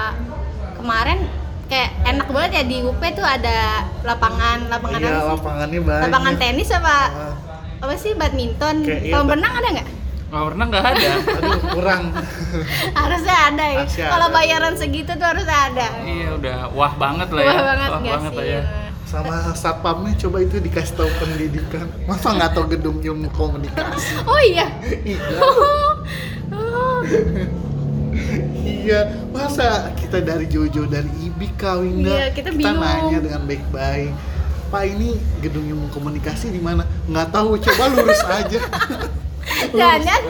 kemarin 0.80 1.20
kayak 1.66 1.90
enak 2.04 2.28
banget 2.28 2.52
ya 2.52 2.64
di 2.66 2.78
UP 2.82 3.02
tuh 3.12 3.22
ada 3.22 3.58
lapangan 4.02 4.58
lapangan 4.68 4.98
Iya, 4.98 5.10
apa 5.12 5.20
sih? 5.20 5.30
lapangannya 5.32 5.80
banyak. 5.82 6.04
lapangan 6.08 6.34
tenis 6.36 6.70
apa 6.72 6.96
Ah, 7.06 7.36
apa 7.80 7.94
sih 7.96 8.12
badminton 8.14 8.76
iya, 8.84 9.12
kolam 9.12 9.26
ba- 9.26 9.36
renang 9.36 9.54
ada 9.56 9.70
nggak 9.74 9.90
Nggak 10.30 10.46
pernah 10.46 10.66
nggak 10.68 10.86
ada. 10.86 11.10
Aduh, 11.42 11.62
kurang. 11.74 12.04
harusnya 13.02 13.38
ada 13.50 13.66
ya 13.68 13.82
kalau 13.90 14.28
bayaran 14.30 14.76
segitu 14.76 15.12
tuh 15.12 15.26
harusnya 15.26 15.58
ada 15.68 15.88
iya 16.04 16.28
udah 16.32 16.58
wah 16.70 16.94
banget 16.96 17.30
lah 17.30 17.42
ya. 17.42 17.50
wah 17.50 17.64
banget 17.66 17.90
wah 17.90 17.98
nggak 18.00 18.14
banget 18.14 18.32
sih 18.32 18.38
lah 18.38 18.46
ya. 18.48 18.62
Sama 19.04 19.34
satpamnya 19.54 20.14
coba 20.20 20.38
itu 20.40 20.56
dikasih 20.60 20.94
tahu 20.94 21.10
pendidikan. 21.18 21.90
Masa 22.06 22.30
nggak 22.32 22.52
tahu 22.52 22.66
gedung 22.70 22.98
ilmu 23.00 23.26
komunikasi? 23.32 24.22
oh 24.30 24.42
iya 24.44 24.70
iya. 25.02 25.18
Oh. 26.52 27.02
Iya, 28.62 29.00
masa 29.30 29.90
kita 30.10 30.26
dari 30.26 30.50
Jojo 30.50 30.90
dari 30.90 31.06
Ibi 31.22 31.54
kawin 31.54 32.02
Iya, 32.02 32.34
kita 32.34 32.50
bingung. 32.50 32.82
nanya 32.82 33.22
dengan 33.22 33.46
baik-baik. 33.46 34.10
Pak 34.70 34.84
ini 34.84 35.14
gedung 35.38 35.70
ilmu 35.70 35.86
komunikasi 35.94 36.50
di 36.50 36.58
mana? 36.58 36.82
Nggak 37.06 37.30
tahu, 37.30 37.62
coba 37.62 37.94
lurus 37.94 38.22
aja. 38.26 38.58
jangan 39.80 40.22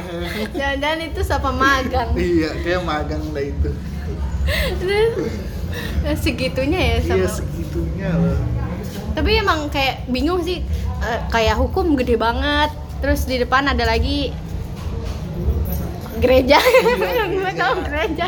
jangan 0.52 1.00
itu 1.00 1.22
siapa 1.22 1.52
magang 1.52 2.12
iya, 2.16 2.56
kayak 2.60 2.82
magang 2.84 3.24
lah 3.32 3.44
itu. 3.46 3.70
segitunya 6.18 6.80
ya 6.80 6.96
sama 7.04 7.20
Iya 7.20 7.28
segitunya 7.30 8.10
loh. 8.16 8.40
tapi 9.14 9.38
emang 9.38 9.70
kayak 9.70 10.08
bingung 10.08 10.42
sih 10.42 10.64
Eh, 11.00 11.20
kayak 11.32 11.56
hukum 11.56 11.96
gede 11.96 12.20
banget 12.20 12.76
terus 13.00 13.24
di 13.24 13.40
depan 13.40 13.64
ada 13.64 13.88
lagi 13.88 14.36
gereja 16.20 16.60
gue 17.32 17.52
tahu 17.56 17.76
gereja 17.88 18.28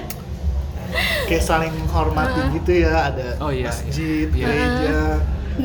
Kayak 1.25 1.43
saling 1.43 1.73
menghormati 1.73 2.35
Heeh. 2.37 2.53
gitu 2.59 2.71
ya, 2.83 2.93
ada 3.07 3.27
Oh, 3.39 3.49
iya, 3.49 3.71
masjid, 3.71 4.27
iya. 4.29 4.47
gereja, 4.47 4.99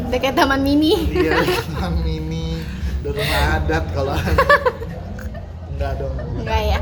dekat 0.09 0.33
taman 0.35 0.61
mini. 0.61 0.95
Iya, 1.11 1.43
taman 1.75 1.95
mini, 2.01 2.63
ada 3.03 3.09
rumah 3.11 3.43
adat 3.57 3.85
kalau. 3.91 4.15
Enggak 5.71 5.93
dong. 6.01 6.15
enggak 6.41 6.61
ya. 6.63 6.79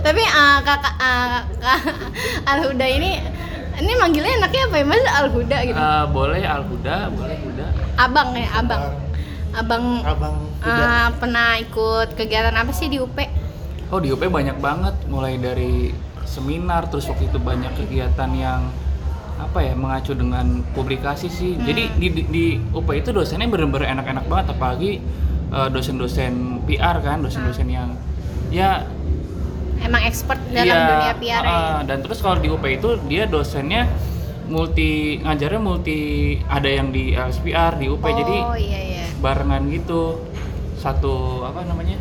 Tapi 0.00 0.22
ah, 0.24 0.56
kakak 0.60 0.94
ah, 0.96 1.44
kak 1.58 1.80
Alhuda 2.46 2.86
ini 2.86 3.20
ini 3.76 3.92
manggilnya 3.94 4.40
enaknya 4.40 4.62
apa 4.64 4.76
ya? 4.76 4.84
Mas 4.84 5.04
Alhuda 5.12 5.58
gitu? 5.62 5.76
Eh, 5.76 6.04
boleh 6.08 6.42
Al-Huda, 6.42 6.96
boleh 7.12 7.36
Huda. 7.36 7.66
abang 7.96 8.32
ya 8.32 8.48
abang. 8.54 8.82
abang. 9.52 9.84
Abang 10.02 10.36
udah 10.60 10.88
ah, 10.88 11.08
pernah 11.12 11.56
ikut 11.56 12.12
kegiatan 12.14 12.52
apa 12.52 12.72
sih 12.72 12.88
di 12.88 12.96
UP 12.96 13.14
Oh 13.86 14.00
di 14.00 14.10
UP 14.10 14.18
banyak 14.20 14.58
banget, 14.58 14.96
mulai 15.06 15.36
dari 15.36 15.92
seminar, 16.26 16.90
terus 16.90 17.06
waktu 17.08 17.30
itu 17.30 17.38
banyak 17.40 17.72
kegiatan 17.78 18.30
yang 18.36 18.68
apa 19.36 19.58
ya 19.60 19.72
mengacu 19.76 20.12
dengan 20.12 20.64
publikasi 20.74 21.30
sih. 21.30 21.54
Hmm. 21.56 21.64
Jadi 21.64 21.82
di, 21.96 22.08
di, 22.10 22.22
di 22.28 22.44
UP 22.74 22.88
itu 22.92 23.14
dosennya 23.14 23.48
bener-bener 23.48 23.88
enak-enak 23.96 24.24
banget, 24.28 24.46
apalagi 24.52 24.92
eh, 25.54 25.68
dosen-dosen 25.72 26.66
PR 26.68 26.98
kan, 27.00 27.24
dosen-dosen 27.24 27.68
yang 27.70 27.94
ya 28.50 28.86
emang 29.82 30.02
expert 30.06 30.40
dalam 30.50 30.66
iya, 30.66 30.88
dunia 30.88 31.14
PR 31.20 31.42
ya 31.44 31.52
ah, 31.52 31.80
dan 31.84 32.00
terus 32.00 32.18
kalau 32.24 32.40
di 32.40 32.48
UP 32.48 32.64
itu 32.64 32.96
dia 33.06 33.28
dosennya 33.28 33.84
multi 34.46 35.18
ngajarnya 35.20 35.60
multi 35.60 35.98
ada 36.46 36.70
yang 36.70 36.94
di 36.94 37.12
LSPR 37.12 37.76
di 37.76 37.86
UP 37.90 38.02
jadi 38.02 38.36
oh 38.46 38.56
iya 38.56 38.80
iya 38.80 39.04
barengan 39.18 39.66
gitu 39.68 40.22
satu 40.78 41.42
apa 41.42 41.66
namanya 41.66 41.98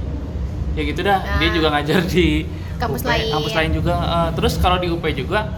ya 0.77 0.82
gitu 0.86 1.01
dah 1.01 1.24
dia 1.41 1.50
Ah. 1.50 1.53
juga 1.55 1.67
ngajar 1.74 2.01
di 2.05 2.46
UP, 2.75 2.82
Kampus 2.82 3.01
lain. 3.03 3.32
kampus 3.32 3.53
lain 3.53 3.72
juga 3.74 3.94
Eh, 3.96 4.29
terus 4.34 4.53
kalau 4.55 4.77
di 4.77 4.88
UP 4.88 5.03
juga 5.10 5.55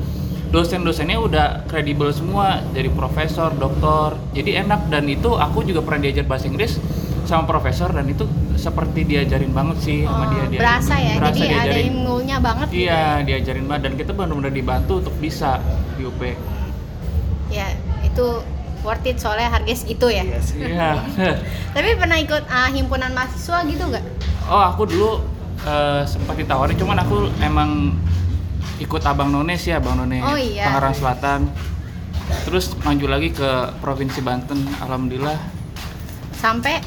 dosen-dosennya 0.47 1.17
udah 1.19 1.47
kredibel 1.65 2.07
semua 2.09 2.45
dari 2.69 2.87
profesor 2.87 3.51
doktor 3.51 4.15
jadi 4.31 4.63
enak 4.63 4.87
dan 4.87 5.03
itu 5.05 5.27
aku 5.29 5.59
juga 5.61 5.83
pernah 5.83 5.99
diajar 6.01 6.23
bahasa 6.23 6.47
Inggris 6.47 6.79
sama 7.23 7.43
profesor 7.43 7.91
dan 7.91 8.07
itu 8.07 8.23
seperti 8.55 9.03
diajarin 9.03 9.51
banget 9.51 9.77
sih 9.81 9.97
sama 10.01 10.23
Oh, 10.23 10.27
dia 10.29 10.43
dia 10.47 10.59
berasa 10.59 10.95
ya 10.95 11.13
berasa 11.13 11.35
jadi 11.35 11.51
ada 11.51 11.55
diajarin. 11.67 11.83
ilmunya 11.91 12.37
banget 12.39 12.67
gitu 12.69 12.79
iya 12.79 12.95
ya. 12.95 13.25
diajarin 13.25 13.65
banget 13.65 13.81
dan 13.83 13.93
kita 13.97 14.11
benar-benar 14.13 14.53
dibantu 14.55 14.93
untuk 14.97 15.15
bisa 15.19 15.59
di 15.93 16.03
UP 16.05 16.21
ya 17.49 17.67
itu 18.01 18.25
worth 18.79 19.03
it 19.03 19.17
soalnya 19.17 19.51
harga 19.51 19.73
segitu 19.73 20.07
ya 20.07 20.23
Iya 20.23 20.39
sih. 20.39 20.63
iya 20.63 20.91
tapi 21.75 21.87
pernah 21.93 22.17
ikut 22.17 22.43
ah, 22.47 22.69
himpunan 22.69 23.11
mahasiswa 23.11 23.67
gitu 23.67 23.83
nggak 23.85 24.05
Oh 24.47 24.63
aku 24.65 24.87
dulu 24.87 25.11
eh, 25.59 26.01
sempat 26.03 26.35
ditawarin, 26.35 26.75
cuman 26.75 26.97
aku 26.99 27.15
emang 27.39 27.95
ikut 28.77 29.01
abang 29.03 29.29
None 29.29 29.55
sih, 29.55 29.71
abang 29.71 29.95
None 29.95 30.21
Oh, 30.21 30.35
iya. 30.35 30.67
Tangerang 30.67 30.93
Selatan. 30.93 31.41
Terus 32.43 32.75
maju 32.77 33.05
lagi 33.07 33.31
ke 33.31 33.49
provinsi 33.79 34.19
Banten, 34.19 34.59
alhamdulillah. 34.77 35.39
sampai 36.33 36.77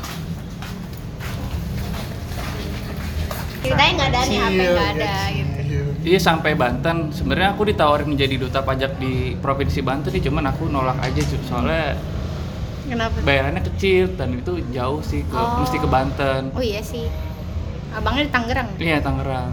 ceritanya 3.60 3.92
nggak 3.92 4.08
ada 4.08 4.20
nih 4.24 4.38
apa 4.38 4.50
yang 4.54 4.70
nggak 4.70 4.90
ada 4.90 5.04
Iya, 5.04 5.34
gitu 5.34 5.60
iya. 5.68 5.82
Iya 6.00 6.18
sampai 6.18 6.52
Banten. 6.54 6.96
Sebenarnya 7.10 7.52
aku 7.52 7.62
ditawarin 7.66 8.08
menjadi 8.08 8.38
duta 8.38 8.62
pajak 8.62 8.96
di 8.96 9.36
provinsi 9.36 9.80
Banten 9.80 10.08
nih, 10.08 10.22
cuman 10.22 10.48
aku 10.48 10.64
nolak 10.66 10.96
aja 10.98 11.20
soalnya 11.44 11.98
kenapa 12.86 13.20
bayarannya 13.20 13.62
kecil 13.66 14.14
dan 14.14 14.32
itu 14.34 14.64
jauh 14.70 14.98
sih 15.00 15.22
ke 15.22 15.36
Oh. 15.36 15.60
mesti 15.60 15.76
ke 15.76 15.86
Banten. 15.86 16.42
oh 16.50 16.58
iya 16.60 16.80
sih 16.80 17.06
abangnya 17.94 18.22
di 18.26 18.32
Tangerang. 18.32 18.68
Iya 18.78 18.98
Tangerang. 19.02 19.50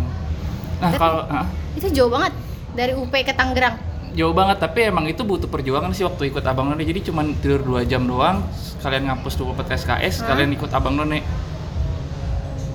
Nah 0.77 0.89
Tapi- 0.94 1.00
kalau 1.01 1.22
ah, 1.27 1.46
itu 1.74 1.88
jauh 1.94 2.12
banget 2.12 2.34
dari 2.77 2.94
UP 2.94 3.13
ke 3.13 3.34
Tangerang. 3.34 3.75
Jauh 4.17 4.34
banget 4.34 4.58
tapi 4.58 4.89
emang 4.89 5.06
itu 5.06 5.22
butuh 5.22 5.46
perjuangan 5.46 5.94
sih 5.94 6.01
waktu 6.08 6.34
ikut 6.34 6.41
abang 6.41 6.74
none. 6.74 6.82
Jadi 6.82 7.06
cuman 7.12 7.38
tidur 7.38 7.62
dua 7.62 7.82
jam 7.86 8.06
doang 8.06 8.41
kalian 8.82 9.10
ngapus 9.10 9.34
24 9.41 9.74
SKS 9.74 10.15
Hah? 10.22 10.34
kalian 10.34 10.53
ikut 10.53 10.70
abang 10.70 10.96
none 10.96 11.22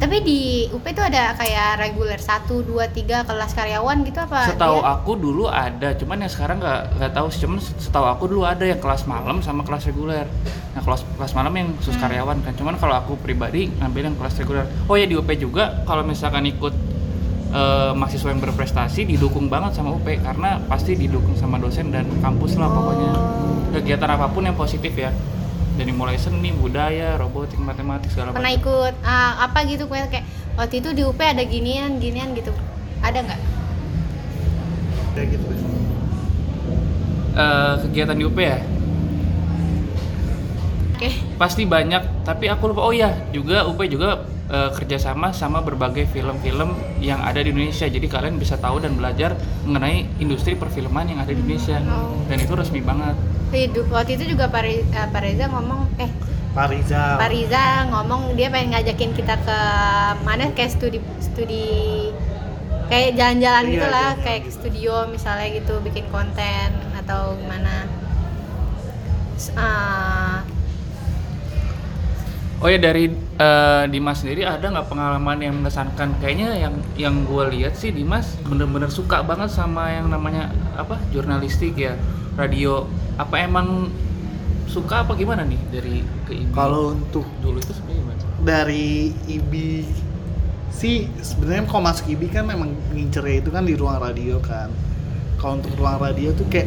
tapi 0.02 0.18
di 0.18 0.66
UP 0.74 0.82
itu 0.82 0.98
ada 0.98 1.30
kayak 1.38 1.78
reguler 1.78 2.18
1, 2.18 2.50
2, 2.50 2.66
3 2.90 3.22
kelas 3.22 3.54
karyawan 3.54 4.02
gitu 4.02 4.18
apa? 4.18 4.50
Setahu 4.50 4.82
dia? 4.82 4.90
aku 4.98 5.12
dulu 5.14 5.44
ada 5.46 5.94
cuman 5.94 6.26
yang 6.26 6.32
sekarang 6.34 6.58
nggak 6.58 6.98
nggak 6.98 7.12
tahu 7.14 7.26
sih. 7.30 7.46
Cuman 7.46 7.62
setahu 7.62 8.10
aku 8.10 8.24
dulu 8.26 8.42
ada 8.42 8.66
yang 8.66 8.82
kelas 8.82 9.06
malam 9.06 9.38
sama 9.46 9.62
kelas 9.62 9.86
reguler. 9.86 10.26
Nah 10.74 10.82
kelas 10.82 11.06
kelas 11.06 11.32
malam 11.38 11.54
yang 11.54 11.70
khusus 11.78 11.94
Hmm. 11.94 12.02
karyawan 12.02 12.42
kan. 12.42 12.52
Cuman 12.58 12.74
kalau 12.82 12.98
aku 12.98 13.14
pribadi 13.14 13.70
ngambil 13.78 14.10
yang 14.10 14.16
kelas 14.18 14.34
reguler. 14.42 14.66
Oh 14.90 14.98
ya 14.98 15.06
di 15.06 15.14
UP 15.14 15.30
juga 15.38 15.86
kalau 15.86 16.02
misalkan 16.02 16.50
ikut 16.50 16.74
eh, 17.54 17.92
mahasiswa 17.94 18.34
yang 18.34 18.42
berprestasi 18.42 19.06
didukung 19.06 19.46
banget 19.46 19.78
sama 19.78 19.94
UP 19.94 20.08
karena 20.18 20.58
pasti 20.66 20.98
didukung 20.98 21.38
sama 21.38 21.62
dosen 21.62 21.94
dan 21.94 22.10
kampus 22.18 22.58
lah 22.58 22.66
pokoknya. 22.66 23.10
Oh. 23.14 23.30
kegiatan 23.72 24.04
apa 24.04 24.28
pun 24.28 24.44
yang 24.44 24.52
positif 24.52 24.92
ya 24.92 25.08
dari 25.72 25.92
mulai 25.92 26.20
seni 26.20 26.52
budaya 26.52 27.16
robotik 27.16 27.56
matematik 27.56 28.12
segala 28.12 28.36
pernah 28.36 28.52
macam. 28.52 28.60
ikut 28.60 28.94
ah, 29.04 29.48
apa 29.48 29.58
gitu 29.64 29.88
kayak 29.88 30.12
kayak 30.12 30.26
waktu 30.56 30.84
itu 30.84 30.88
di 30.92 31.02
UP 31.04 31.16
ada 31.16 31.40
ginian 31.44 31.96
ginian 31.96 32.36
gitu. 32.36 32.52
Ada 33.00 33.18
nggak? 33.24 33.40
Kayak 35.16 35.28
gitu. 35.36 35.44
Eh, 37.32 37.74
kegiatan 37.88 38.16
di 38.20 38.24
UP 38.28 38.36
ya? 38.36 38.60
Oke. 40.92 41.08
Pasti 41.40 41.64
banyak 41.64 42.28
tapi 42.28 42.52
aku 42.52 42.70
lupa. 42.70 42.84
Oh 42.84 42.92
ya 42.92 43.08
juga 43.32 43.64
UP 43.64 43.80
juga 43.88 44.28
eh, 44.52 44.70
kerjasama 44.76 45.32
sama 45.32 45.64
berbagai 45.64 46.04
film-film 46.12 46.76
yang 47.00 47.24
ada 47.24 47.40
di 47.40 47.48
Indonesia. 47.48 47.88
Jadi 47.88 48.06
kalian 48.12 48.36
bisa 48.36 48.60
tahu 48.60 48.84
dan 48.84 48.92
belajar 49.00 49.40
mengenai 49.64 50.04
industri 50.20 50.52
perfilman 50.52 51.16
yang 51.16 51.24
ada 51.24 51.32
di 51.32 51.40
Indonesia. 51.40 51.80
Oh. 51.88 52.12
dan 52.28 52.38
itu 52.38 52.52
resmi 52.54 52.80
banget 52.84 53.16
Hidup 53.52 53.86
waktu 53.92 54.16
itu 54.16 54.32
juga 54.32 54.48
Pak 54.48 54.62
eh, 54.64 54.80
Pak 55.12 55.20
Reza 55.20 55.44
ngomong 55.52 55.84
eh 56.00 56.08
Pak 56.52 56.66
Rizal. 56.68 57.16
Pak 57.16 57.30
Riza 57.32 57.64
ngomong 57.88 58.36
dia 58.36 58.52
pengen 58.52 58.76
ngajakin 58.76 59.12
kita 59.16 59.40
ke 59.40 59.58
mana 60.20 60.52
kayak 60.52 60.72
studi 60.72 61.00
studi 61.16 62.12
kayak 62.92 63.16
jalan-jalan 63.16 63.64
Iya, 63.68 63.72
gitu 63.72 63.88
lah 63.88 64.08
jalan-jalan 64.12 64.24
kayak 64.24 64.40
ke 64.44 64.48
gitu. 64.52 64.56
studio 64.60 64.94
misalnya 65.08 65.48
gitu 65.48 65.74
bikin 65.80 66.04
konten 66.12 66.68
atau 66.92 67.40
gimana 67.40 67.88
ah, 69.56 70.44
Oh 72.62 72.70
ya 72.70 72.78
dari 72.78 73.10
eh, 73.42 73.84
Dimas 73.90 74.22
sendiri 74.22 74.46
ada 74.46 74.62
nggak 74.70 74.86
pengalaman 74.86 75.34
yang 75.42 75.54
mengesankan? 75.58 76.14
Kayaknya 76.22 76.62
yang 76.62 76.74
yang 76.94 77.14
gue 77.26 77.44
lihat 77.58 77.74
sih 77.74 77.90
Dimas 77.90 78.38
bener-bener 78.46 78.86
suka 78.86 79.18
banget 79.26 79.50
sama 79.50 79.90
yang 79.90 80.06
namanya 80.06 80.46
apa 80.78 80.94
jurnalistik 81.10 81.74
ya 81.74 81.98
radio. 82.38 82.86
Apa 83.22 83.34
emang 83.38 83.86
suka 84.66 85.06
apa 85.06 85.14
gimana 85.14 85.46
nih 85.46 85.60
dari 85.70 85.96
ke 86.26 86.32
IBI? 86.34 86.54
Kalau 86.54 86.96
untuk 86.96 87.26
dulu 87.38 87.62
itu 87.62 87.70
sebenarnya 87.70 88.02
gimana? 88.02 88.20
dari 88.42 89.14
IBI 89.30 89.86
sih 90.74 91.06
sebenarnya 91.22 91.62
kalau 91.70 91.86
masuk 91.86 92.10
IBI 92.10 92.28
kan 92.32 92.42
memang 92.42 92.74
ngincernya 92.90 93.46
itu 93.46 93.50
kan 93.54 93.62
di 93.62 93.78
ruang 93.78 94.02
radio 94.02 94.42
kan. 94.42 94.66
Kalau 95.38 95.62
untuk 95.62 95.74
ruang 95.78 96.02
radio 96.02 96.34
tuh 96.34 96.46
kayak 96.50 96.66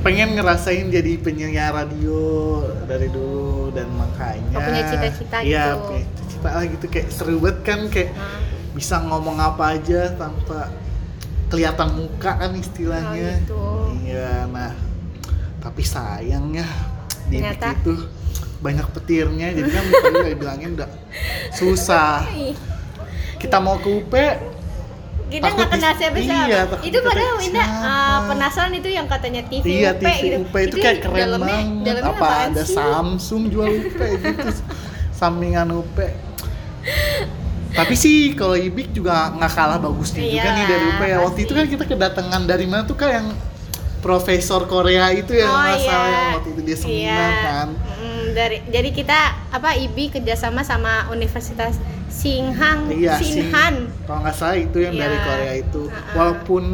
pengen 0.00 0.32
ngerasain 0.32 0.88
jadi 0.88 1.18
penyiar 1.20 1.74
radio 1.76 2.62
dari 2.88 3.10
dulu 3.10 3.68
dan 3.74 3.90
makanya 3.92 4.56
Oh, 4.56 4.62
punya 4.64 4.82
cita-cita 4.88 5.36
iya, 5.44 5.76
gitu. 5.76 5.92
punya 5.92 6.02
cita-cita 6.08 6.48
lah 6.56 6.64
gitu 6.64 6.86
kayak 6.88 7.08
seru 7.12 7.36
banget 7.36 7.58
kan 7.68 7.80
kayak 7.92 8.10
ah, 8.16 8.40
bisa 8.72 8.96
ngomong 9.04 9.36
apa 9.36 9.76
aja 9.76 10.08
tanpa 10.16 10.72
kelihatan 11.50 11.88
muka 11.98 12.32
kan 12.38 12.52
istilahnya. 12.54 13.28
Oh, 13.28 13.38
gitu. 13.42 13.62
Iya, 14.06 14.46
nah 14.48 14.72
tapi 15.60 15.82
sayangnya 15.82 16.66
di 17.26 17.38
Ternyata. 17.38 17.72
itu 17.74 17.94
banyak 18.58 18.86
petirnya 18.90 19.48
jadi 19.52 19.68
kan 19.68 19.84
tadi 19.86 20.16
udah 20.18 20.34
bilangin 20.34 20.70
udah 20.74 20.90
susah. 21.50 22.24
ih, 22.30 22.52
Kita 23.36 23.56
mau 23.56 23.76
ke 23.76 23.88
UP 23.88 24.12
kita 25.30 25.46
nggak 25.46 25.68
kenal 25.70 25.92
dis- 25.92 26.00
siapa 26.02 26.18
siapa 26.18 26.44
iya, 26.44 26.60
itu 26.82 26.98
padahal 26.98 27.34
Winda 27.38 27.62
siapa. 27.62 27.86
ah, 27.86 28.18
penasaran 28.26 28.72
itu 28.74 28.90
yang 28.90 29.06
katanya 29.06 29.42
TV 29.44 29.62
Iya 29.62 29.90
UP 29.92 30.02
TV 30.02 30.10
gitu 30.18 30.38
UP 30.42 30.54
itu 30.58 30.76
kayak 30.76 30.98
keren 31.00 31.16
dalamnya, 31.16 31.54
banget. 31.54 31.84
dalamnya 31.86 32.12
Apa 32.12 32.28
ada 32.44 32.62
sih? 32.62 32.74
Samsung 32.74 33.42
jual 33.46 33.70
UP 33.70 34.00
gitu, 34.26 34.48
sampingan 35.12 35.70
UP. 35.72 35.96
Tapi 37.70 37.94
sih 37.94 38.34
kalau 38.34 38.58
Ibik 38.58 38.90
juga 38.90 39.30
nggak 39.30 39.52
kalah 39.52 39.78
bagusnya 39.78 40.18
juga 40.20 40.42
Iya, 40.42 40.50
nih 40.52 40.64
dari 40.66 40.84
UP 40.88 41.02
ya. 41.04 41.18
Waktu 41.22 41.40
itu 41.40 41.52
kan 41.54 41.64
kita 41.64 41.84
kedatangan 41.86 42.42
dari 42.42 42.66
mana 42.66 42.82
tuh 42.82 42.98
kak 42.98 43.08
yang 43.08 43.26
Profesor 44.00 44.64
Korea 44.64 45.12
itu 45.12 45.32
yang 45.32 45.48
oh 45.48 45.60
masalah 45.60 46.08
iya 46.08 46.34
waktu 46.34 46.48
itu 46.50 46.60
dia 46.62 46.76
seminar 46.76 47.00
iya. 47.30 47.42
kan. 47.42 47.68
Mm, 47.76 48.24
dari 48.32 48.56
jadi 48.66 48.90
kita 48.90 49.18
apa 49.50 49.76
IBI 49.76 50.06
kerjasama 50.10 50.60
sama 50.62 51.08
Universitas 51.08 51.76
Singhang 52.10 52.90
Iya. 52.90 53.16
Sinhan 53.16 53.86
Kalau 54.02 54.20
nggak 54.20 54.34
salah 54.34 54.56
itu 54.56 54.78
yang 54.78 54.92
dari 54.92 55.14
Iya. 55.14 55.24
Korea 55.24 55.54
itu. 55.56 55.82
Uh-uh. 55.86 56.12
Walaupun 56.12 56.64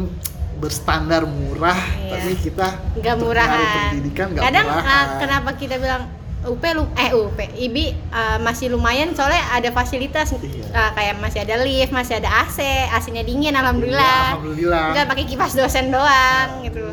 berstandar 0.57 1.23
murah, 1.23 1.77
Iya. 1.95 2.17
tapi 2.17 2.31
kita 2.41 2.67
nggak 2.97 3.15
murahan 3.19 3.59
pendidikan 3.85 4.27
nggak 4.33 4.43
kadang 4.43 4.65
murahan. 4.65 5.05
ah, 5.05 5.05
kenapa 5.21 5.49
kita 5.53 5.75
bilang 5.77 6.03
UP 6.47 6.63
lu 6.73 6.87
eh 6.95 7.11
UP 7.11 7.35
IBI 7.37 7.85
ah, 8.09 8.37
masih 8.39 8.71
lumayan 8.71 9.11
soalnya 9.11 9.43
ada 9.51 9.69
fasilitas. 9.69 10.31
Iya. 10.33 10.63
Ah, 10.71 10.91
kayak 10.95 11.19
masih 11.19 11.39
ada 11.43 11.55
lift 11.61 11.91
masih 11.91 12.17
ada 12.17 12.29
AC 12.43 12.57
AC-nya 12.91 13.21
dingin 13.21 13.51
Iya, 13.51 13.59
alhamdulillah. 13.59 14.23
alhamdulillah. 14.39 14.85
nggak 14.95 15.07
pakai 15.07 15.25
kipas 15.25 15.53
dosen 15.53 15.91
doang 15.91 16.63
gitu. 16.63 16.83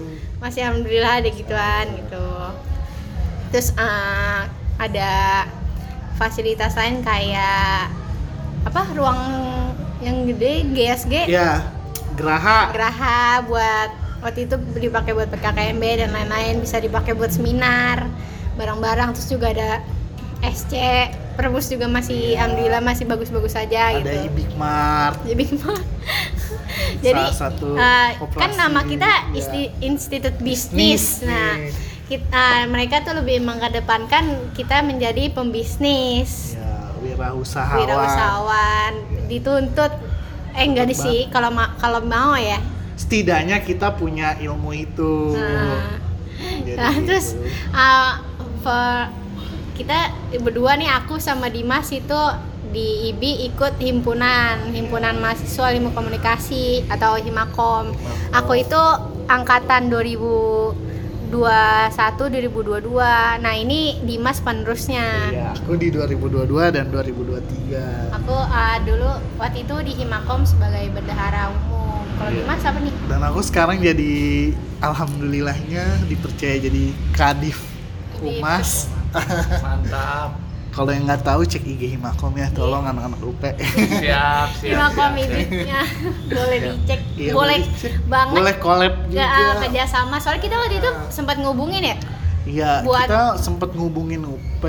Masih 0.43 0.67
alhamdulillah 0.67 1.23
ada 1.23 1.31
gituan 1.31 1.87
gitu. 1.95 2.27
Terus 3.51 3.71
ah, 3.79 4.51
ada 4.77 5.11
fasilitas 6.19 6.75
lain 6.75 7.03
kayak 7.03 7.91
apa 8.65 8.83
ruang 8.93 9.21
yang 10.03 10.27
gede 10.27 10.67
GSG 10.71 11.31
Ya, 11.31 11.63
Geraha. 12.19 12.71
Geraha 12.71 13.43
buat 13.47 13.91
waktu 14.23 14.49
itu 14.49 14.57
dipakai 14.81 15.13
buat 15.13 15.29
PKKMB 15.29 15.85
dan 16.01 16.11
lain-lain 16.11 16.59
bisa 16.59 16.81
dipakai 16.81 17.13
buat 17.13 17.29
seminar 17.29 18.09
barang-barang 18.55 19.15
terus 19.15 19.29
juga 19.29 19.51
ada 19.51 19.71
SC 20.45 20.73
Perpus 21.35 21.67
juga 21.67 21.91
masih 21.91 22.39
alhamdulillah 22.39 22.79
masih 22.79 23.05
bagus-bagus 23.05 23.53
saja 23.53 23.91
Ada 23.91 23.99
gitu. 23.99 24.31
Ibik 24.31 24.51
Mart. 24.55 25.19
jadi 25.25 25.45
jadi 27.05 27.23
Salah 27.25 27.35
satu 27.35 27.69
eh, 27.75 28.11
koperasi, 28.17 28.41
kan 28.41 28.51
nama 28.55 28.81
kita 28.83 29.11
isti- 29.35 29.73
Institut 29.81 30.39
Bisnis, 30.39 30.71
Bisnis. 30.71 31.27
Nah 31.27 31.53
kita 32.05 32.69
mereka 32.69 33.01
tuh 33.01 33.17
lebih 33.17 33.41
mengedepankan 33.41 34.53
kita 34.53 34.85
menjadi 34.85 35.33
pembisnis. 35.33 36.53
Ya, 36.53 36.93
wirausahawan. 37.01 37.81
wirausahawan. 37.81 38.93
Dituntut. 39.27 39.93
Eh 40.53 40.69
enggak 40.69 40.93
Tuntut 40.93 41.03
sih 41.03 41.19
kalau 41.33 41.49
ma- 41.49 41.73
kalau 41.81 42.05
mau 42.05 42.37
ya. 42.37 42.61
Setidaknya 42.95 43.59
kita 43.59 43.97
punya 43.97 44.37
ilmu 44.37 44.71
itu. 44.77 45.33
Nah, 45.35 45.99
Jadi 46.63 46.77
nah, 46.77 46.93
gitu. 46.93 47.07
terus 47.09 47.27
uh, 47.73 48.13
for- 48.65 49.13
kita 49.75 50.09
berdua 50.39 50.75
nih 50.75 50.89
aku 50.89 51.19
sama 51.19 51.51
Dimas 51.51 51.91
itu 51.91 52.17
di 52.71 53.11
IBI 53.11 53.51
ikut 53.51 53.79
himpunan 53.79 54.71
himpunan 54.71 55.19
mahasiswa 55.19 55.71
ilmu 55.71 55.91
komunikasi 55.91 56.87
atau 56.89 57.15
Himakom. 57.17 57.93
Aku 58.33 58.55
itu 58.55 58.79
angkatan 59.27 59.91
2021 59.91 60.75
2022. 62.31 62.95
Nah, 63.39 63.55
ini 63.55 63.99
Dimas 64.01 64.39
penerusnya. 64.39 65.07
Iya, 65.31 65.49
aku 65.55 65.75
di 65.75 65.91
2022 65.91 66.71
dan 66.71 66.91
2023. 66.91 68.15
Aku 68.15 68.35
uh, 68.35 68.77
dulu 68.83 69.11
waktu 69.37 69.63
itu 69.63 69.77
di 69.83 69.93
Himakom 69.97 70.43
sebagai 70.43 70.87
bendahara 70.91 71.51
umum. 71.51 72.03
Kalau 72.15 72.31
Iya. 72.31 72.43
Dimas 72.43 72.63
apa 72.63 72.79
nih? 72.79 72.95
Dan 73.07 73.21
aku 73.23 73.41
sekarang 73.43 73.79
jadi 73.79 74.15
alhamdulillahnya 74.79 76.07
dipercaya 76.07 76.59
jadi 76.59 76.85
kadif 77.13 77.59
Kadif. 77.59 77.74
Humas. 78.27 78.89
Mantap. 79.61 80.31
Kalau 80.71 80.91
yang 80.91 81.07
nggak 81.07 81.23
tahu 81.23 81.47
cek 81.47 81.63
IG 81.63 81.95
Himakom 81.95 82.35
ya, 82.35 82.51
tolong 82.51 82.83
anak-anak 82.83 83.23
UP. 83.23 83.39
Siap, 83.39 84.49
siap. 84.59 84.75
Himakom 84.75 85.11
siap, 85.13 85.23
siap. 85.23 85.39
ibitnya 85.47 85.81
boleh 86.27 86.59
dicek, 86.61 87.01
Iya, 87.15 87.31
boleh 87.31 87.57
dicek. 87.63 87.93
banget. 88.05 88.35
Boleh 88.35 88.55
collab 88.59 88.95
Ya, 89.07 89.23
ah, 89.25 89.39
juga. 89.55 89.55
kerjasama 89.63 90.19
soalnya 90.19 90.43
kita 90.43 90.57
waktu 90.57 90.77
itu 90.77 90.91
sempat 91.09 91.39
ngubungin 91.39 91.85
ya 91.85 91.97
Iya, 92.45 92.71
buat- 92.83 93.07
kita 93.07 93.23
sempet 93.39 93.71
ngubungin 93.73 94.27
UP. 94.27 94.63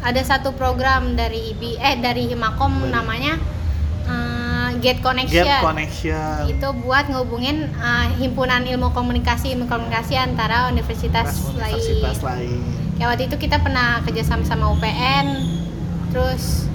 ada 0.00 0.20
satu 0.24 0.50
program 0.50 1.12
dari 1.12 1.52
IBI 1.52 1.76
eh 1.76 1.94
dari 1.98 2.24
Himakom 2.26 2.80
Dari- 2.80 2.90
namanya 2.90 3.32
eh, 4.70 4.78
Get 4.78 4.98
Connection 5.00 5.42
Get 5.42 5.60
Connection. 5.60 6.46
itu 6.48 6.68
buat 6.80 7.04
ngehubungin 7.06 7.56
eh, 7.68 8.06
himpunan 8.16 8.62
ilmu 8.62 8.90
komunikasi 8.90 9.52
ilmu 9.52 9.66
komunikasi 9.66 10.14
antara 10.14 10.70
universitas, 10.70 11.34
Universitas 11.44 12.22
lain 12.22 12.46
lain. 12.46 12.62
ya 12.96 13.06
waktu 13.06 13.26
itu 13.26 13.36
kita 13.36 13.58
pernah 13.58 14.00
kerjasama 14.00 14.42
sama 14.42 14.70
UPN 14.70 15.26
terus 16.08 16.70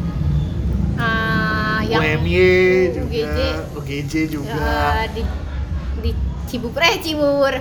eh, 0.95 1.79
yang 1.85 2.01
UMY 2.01 2.35
juga, 2.91 3.05
UGJ. 3.05 3.39
UGJ 3.75 4.13
juga. 4.27 4.67
eh, 4.97 5.07
di 5.11 5.21
di 6.01 6.11
Cibubur 6.45 6.81
eh 6.81 6.97
Cibubur 6.99 7.53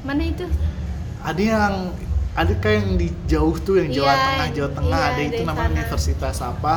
mana 0.00 0.22
itu 0.24 0.46
Ada 1.20 1.42
yang 1.42 1.74
ada 2.32 2.52
kayak 2.54 2.78
yang 2.80 2.92
di 2.96 3.08
jauh 3.26 3.52
tuh 3.58 3.76
yang 3.76 3.92
Jawa 3.92 4.08
Iya, 4.08 4.16
Tengah, 4.16 4.48
Jawa 4.50 4.70
Tengah 4.72 5.00
iya, 5.02 5.10
ada 5.10 5.22
itu 5.26 5.42
namanya 5.42 5.60
sana. 5.60 5.76
universitas 5.76 6.36
apa? 6.40 6.74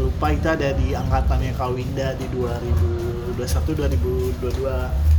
Lupa 0.00 0.32
itu 0.32 0.48
ada 0.48 0.72
di 0.72 0.96
angkatannya 0.96 1.52
Kawinda 1.52 2.16
di 2.16 2.26
2021 2.32 3.36
2022. 3.36 5.12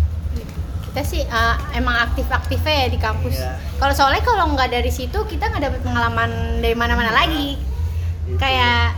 kita 0.94 1.02
sih 1.10 1.26
eh, 1.26 1.56
emang 1.74 2.06
aktif-aktifnya 2.06 2.86
ya 2.86 2.88
di 2.94 3.00
kampus. 3.02 3.34
Iya. 3.42 3.58
Kalau 3.82 3.94
soalnya 3.98 4.22
kalau 4.22 4.54
nggak 4.54 4.70
dari 4.78 4.94
situ 4.94 5.26
kita 5.26 5.50
nggak 5.50 5.64
dapet 5.66 5.82
pengalaman 5.82 6.62
dari 6.62 6.78
mana-mana 6.78 7.10
lagi. 7.10 7.58
Gitu. 8.30 8.38
Kayak 8.38 8.94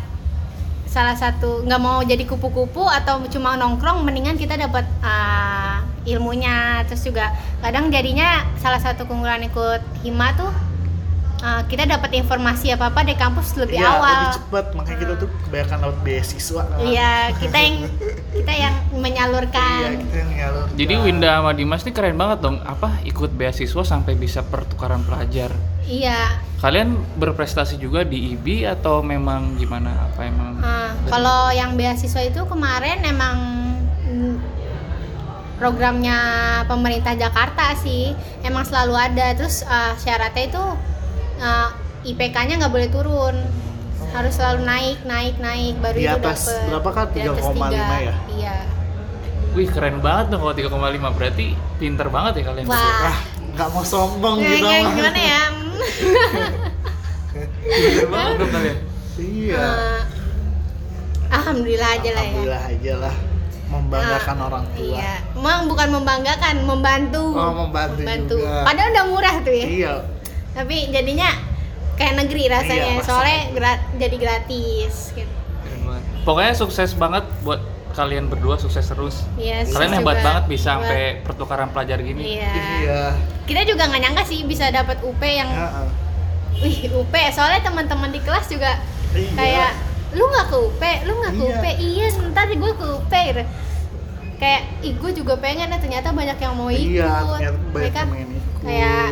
salah 0.91 1.15
satu 1.15 1.63
nggak 1.63 1.79
mau 1.79 2.03
jadi 2.03 2.27
kupu-kupu 2.27 2.83
atau 2.87 3.23
cuma 3.31 3.55
nongkrong, 3.55 4.03
mendingan 4.03 4.35
kita 4.35 4.59
dapat 4.59 4.83
eh, 5.07 5.75
ilmunya. 6.11 6.83
Terus 6.91 7.07
juga 7.07 7.31
kadang 7.63 7.87
jadinya 7.87 8.43
salah 8.59 8.83
satu 8.83 9.07
keunggulan 9.07 9.47
ikut 9.47 9.79
hima 10.03 10.35
tuh 10.35 10.51
eh, 11.45 11.61
kita 11.65 11.85
dapat 11.85 12.09
informasi 12.11 12.73
apa 12.73 12.89
apa 12.89 12.99
dari 13.01 13.13
kampus 13.15 13.53
lebih 13.55 13.77
Iya, 13.77 13.89
awal. 13.91 14.09
lebih 14.17 14.35
cepat 14.35 14.65
makanya 14.73 14.97
kita 14.97 15.13
tuh 15.15 15.29
kebanyakan 15.43 15.77
lewat 15.79 15.97
beasiswa. 16.01 16.63
kan. 16.65 16.79
Iya, 16.81 17.13
kita 17.37 17.57
yang 17.59 17.75
kita 18.33 18.53
yang 18.55 18.75
Iya, 18.75 18.97
menyalurkan. 18.97 19.89
kita 20.01 20.17
yang 20.17 20.31
nyalur. 20.33 20.65
Jadi 20.73 20.93
Winda 20.97 21.29
sama 21.35 21.51
Dimas 21.53 21.81
ini 21.81 21.91
keren 21.91 22.15
banget 22.15 22.39
dong. 22.41 22.57
Apa 22.59 22.99
ikut 23.03 23.29
beasiswa 23.31 23.83
sampai 23.83 24.13
bisa 24.15 24.41
pertukaran 24.41 25.05
pelajar. 25.05 25.53
Iya, 25.85 26.41
Kalian 26.55 26.97
berprestasi 27.13 27.77
juga 27.77 28.01
di 28.01 28.33
IBI 28.33 28.65
atau 28.65 29.05
memang 29.05 29.53
gimana? 29.53 30.09
Apa 30.09 30.25
emang? 30.25 30.57
Nah, 30.57 30.97
kalau 31.05 31.53
yang 31.53 31.77
beasiswa 31.77 32.25
itu 32.25 32.41
kemarin 32.43 33.05
emang 33.05 33.37
programnya 35.55 36.17
pemerintah 36.65 37.15
Jakarta 37.15 37.71
sih 37.77 38.11
emang 38.41 38.65
selalu 38.65 38.93
ada 38.93 39.31
terus 39.33 39.63
uh, 39.63 39.95
syaratnya 39.95 40.49
itu 40.49 40.63
uh, 41.37 41.69
IPK-nya 42.03 42.57
nggak 42.57 42.71
boleh 42.71 42.87
turun 42.87 43.35
harus 44.11 44.33
selalu 44.33 44.63
naik 44.63 44.99
naik 45.03 45.35
naik 45.37 45.75
baru 45.77 45.93
Di 45.93 46.03
itu 46.03 46.15
atas 46.15 46.39
dapet. 46.45 46.67
berapa 46.69 46.89
kan? 46.89 47.05
Di 47.09 47.19
atas 47.21 47.45
3,5 47.45 47.55
tiga. 47.55 47.97
ya? 48.01 48.15
iya 48.31 48.55
Wih 49.51 49.67
keren 49.67 49.97
banget 49.99 50.25
dong 50.29 50.41
kalau 50.41 50.53
3,5 50.53 50.75
berarti 51.11 51.47
pinter 51.77 52.07
banget 52.09 52.33
ya 52.35 52.43
kalian. 52.45 52.65
Wah. 52.65 52.79
Ah, 53.05 53.17
nggak 53.49 53.69
mau 53.71 53.83
sombong 53.83 54.35
Nah, 54.37 54.49
gitu 54.49 54.65
kayak 54.65 54.81
mah. 54.81 54.93
gimana 54.93 55.21
ya 55.21 55.43
Bener 57.65 58.07
banget 58.07 58.33
dong 58.37 58.51
kalian. 58.51 58.77
iya 59.17 59.55
Eh, 59.57 60.01
alhamdulillah 61.29 61.89
aja 61.89 62.09
lah 62.09 62.21
ya. 62.21 62.29
alhamdulillah 62.29 62.63
aja 62.65 62.93
lah 62.99 63.15
membanggakan 63.65 64.35
Ah, 64.35 64.45
orang 64.45 64.63
tua 64.69 64.85
Iya, 64.93 65.13
emang 65.33 65.59
bukan 65.65 65.87
membanggakan, 65.89 66.55
membantu. 66.63 67.23
Oh, 67.33 67.51
membantu 67.57 68.37
juga. 68.37 68.61
Padahal 68.61 68.89
udah 68.93 69.05
murah 69.05 69.35
tuh 69.41 69.51
ya. 69.53 69.65
iya 69.65 69.93
Tapi 70.55 70.89
jadinya 70.89 71.29
kayak 71.95 72.13
negeri 72.17 72.47
rasanya, 72.47 72.87
Iya, 72.89 73.03
soalnya 73.03 73.39
gra- 73.51 73.83
jadi 73.95 74.15
gratis. 74.15 75.11
Gitu. 75.11 75.33
Pokoknya 76.23 76.53
sukses 76.53 76.95
banget 76.95 77.23
buat 77.43 77.61
kalian 77.91 78.27
berdua 78.27 78.57
sukses 78.57 78.83
terus. 78.83 79.23
Iya, 79.35 79.63
Kalian 79.65 79.93
hebat 79.95 80.15
juga 80.15 80.25
banget 80.25 80.43
bisa 80.49 80.69
buat- 80.73 80.83
sampai 80.83 81.01
pertukaran 81.21 81.69
pelajar 81.69 81.99
gini. 82.01 82.35
Iya. 82.35 82.51
iya 82.81 83.01
Kita 83.45 83.61
juga 83.63 83.85
nggak 83.85 84.01
nyangka 84.01 84.23
sih 84.25 84.41
bisa 84.43 84.67
dapat 84.67 84.99
UP 85.01 85.21
yang, 85.21 85.47
Heeh. 85.47 85.87
wih 86.57 86.77
UP. 86.93 87.13
Soalnya 87.29 87.61
teman-teman 87.61 88.09
di 88.09 88.19
kelas 88.19 88.49
juga 88.49 88.79
Iya. 89.13 89.31
kayak 89.31 89.71
lu 90.11 90.23
nggak 90.25 90.47
ke 90.49 90.57
UP, 90.57 90.81
lu 91.05 91.13
nggak 91.13 91.33
ke 91.33 91.43
Iya. 91.43 91.53
UP, 91.53 91.65
iya 91.77 92.05
ntar 92.25 92.47
gue 92.49 92.71
ke 92.73 92.85
UP. 92.89 93.13
gitu. 93.13 93.43
Kayak, 94.35 94.61
ih 94.81 94.93
gue 94.93 95.11
juga 95.15 95.33
pengen 95.37 95.71
ya 95.71 95.79
ternyata 95.79 96.11
banyak 96.11 96.35
yang 96.35 96.53
mau 96.53 96.67
ikut. 96.67 96.83
iya 96.91 97.07
ternyata 97.23 97.31
banyak 97.31 97.71
Mereka 97.71 97.99
yang 98.01 98.11
ikut 98.33 98.61
kayak 98.61 99.07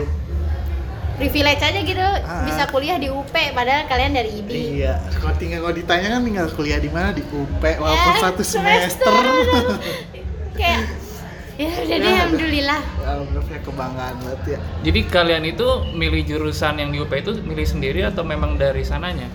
privilege 1.23 1.62
aja 1.62 1.79
gitu 1.81 2.03
Ah. 2.03 2.43
bisa 2.43 2.67
kuliah 2.67 2.97
di 2.97 3.07
UP 3.07 3.31
padahal 3.31 3.88
kalian 3.88 4.12
dari 4.12 4.29
IB. 4.36 4.49
Iya, 4.75 4.93
kalau 5.13 5.33
tinggal 5.33 5.59
kalau 5.62 5.71
ditanya 5.73 6.07
kan 6.09 6.21
tinggal 6.21 6.47
kuliah 6.51 6.77
di 6.77 6.89
mana 6.89 7.09
di 7.09 7.23
UP 7.23 7.63
walaupun 7.63 8.12
Eh, 8.12 8.19
satu 8.19 8.43
semester. 8.43 9.07
Kayak 10.53 10.81
ya 11.53 11.69
udah 11.71 11.86
deh 11.88 12.03
Ya, 12.03 12.13
alhamdulillah. 12.19 12.81
Alhamdulillah 12.99 13.62
kebanggaan 13.63 14.15
banget 14.19 14.41
ya. 14.47 14.59
Jadi 14.83 14.99
kalian 15.07 15.43
itu 15.47 15.67
milih 15.93 16.21
jurusan 16.25 16.75
yang 16.75 16.89
di 16.89 16.99
UP 16.99 17.13
itu 17.13 17.31
milih 17.39 17.63
sendiri 17.63 18.03
atau 18.03 18.21
memang 18.21 18.55
dari 18.55 18.83
sananya? 18.83 19.31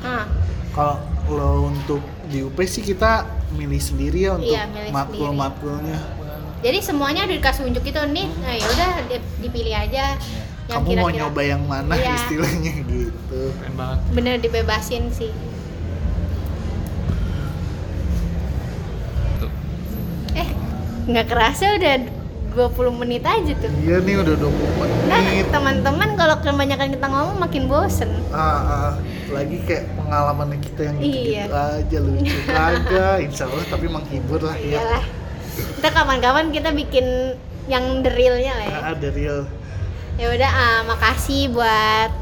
Ah, 0.00 0.24
Kalau 0.70 0.96
lo 1.28 1.50
untuk 1.68 1.98
di 2.24 2.40
UP 2.40 2.56
sih 2.62 2.80
kita 2.80 3.26
milih 3.52 3.78
sendiri 3.78 4.24
ya 4.24 4.32
untuk 4.32 4.48
Iya, 4.48 4.64
matkul-matkulnya. 4.88 5.98
jadi 6.60 6.78
semuanya 6.78 7.24
udah 7.24 7.36
dikasih 7.36 7.62
unjuk 7.64 7.84
itu 7.84 7.98
nih. 8.08 8.26
Nah, 8.38 8.52
ya 8.52 8.66
udah 8.68 8.90
di- 9.08 9.26
dipilih 9.40 9.74
aja 9.74 10.14
yang 10.70 10.76
Kamu 10.76 10.90
mau 10.92 10.94
kira-kira 11.04 11.18
nyoba 11.20 11.42
yang 11.42 11.62
mana 11.64 11.92
Iya. 11.92 12.14
istilahnya 12.16 12.72
gitu. 12.80 13.40
Keren 13.52 13.74
banget. 13.74 13.98
bener 14.12 14.34
dibebasin 14.38 15.04
sih. 15.10 15.32
Tuh. 19.36 19.50
Eh, 20.32 20.48
nggak 21.06 21.26
kerasa 21.26 21.74
udah 21.74 21.94
20 22.50 22.94
menit 22.96 23.22
aja 23.22 23.52
tuh. 23.56 23.70
Iya 23.78 23.98
nih 23.98 24.14
udah 24.16 24.34
20 24.36 24.50
Nah, 25.06 25.18
menit. 25.20 25.46
teman-teman 25.50 26.08
kalau 26.14 26.36
kebanyakan 26.38 26.88
kita 26.90 27.06
ngomong 27.08 27.38
makin 27.40 27.64
bosen. 27.66 28.10
Ah, 28.30 28.38
ah, 28.38 28.92
lagi 29.28 29.58
kayak 29.64 29.90
pengalaman 29.96 30.54
kita 30.56 30.80
yang 30.84 30.96
gitu, 30.98 31.30
Iya. 31.32 31.44
aja 31.50 31.98
lucu 31.98 32.38
kagak, 32.48 33.16
insya 33.22 33.46
Allah 33.46 33.66
tapi 33.66 33.86
menghibur 33.86 34.40
lah 34.40 34.54
ya. 34.56 34.78
Iyalah. 34.78 35.04
Kita 35.50 35.88
kapan-kapan 35.90 36.46
kita 36.50 36.70
bikin 36.70 37.06
yang 37.66 38.02
the 38.02 38.10
realnya 38.10 38.52
lah 38.52 38.66
ya. 38.66 38.76
Ah, 38.76 38.86
ada 38.92 39.08
real 39.10 39.40
Ya 40.20 40.28
udah, 40.36 40.50
ah, 40.52 40.80
makasih 40.84 41.48
buat 41.48 42.12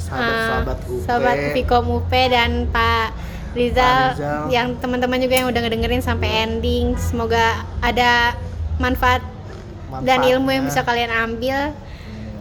sahabat-sahabat 0.00 0.78
ah, 0.80 0.88
UP. 0.88 1.04
sobat 1.04 1.38
Vkom 1.52 1.86
UP 2.00 2.12
dan 2.32 2.64
Pak 2.72 3.12
Rizal, 3.52 3.76
Pak 3.76 4.16
Rizal. 4.16 4.42
yang 4.48 4.68
teman-teman 4.80 5.20
juga 5.20 5.34
yang 5.36 5.48
udah 5.52 5.60
ngedengerin 5.60 6.00
sampai 6.00 6.48
ending. 6.48 6.96
Semoga 6.96 7.68
ada 7.84 8.32
manfaat 8.80 9.20
dan 10.00 10.24
ilmu 10.24 10.48
yang 10.48 10.64
bisa 10.64 10.80
kalian 10.80 11.12
ambil 11.12 11.76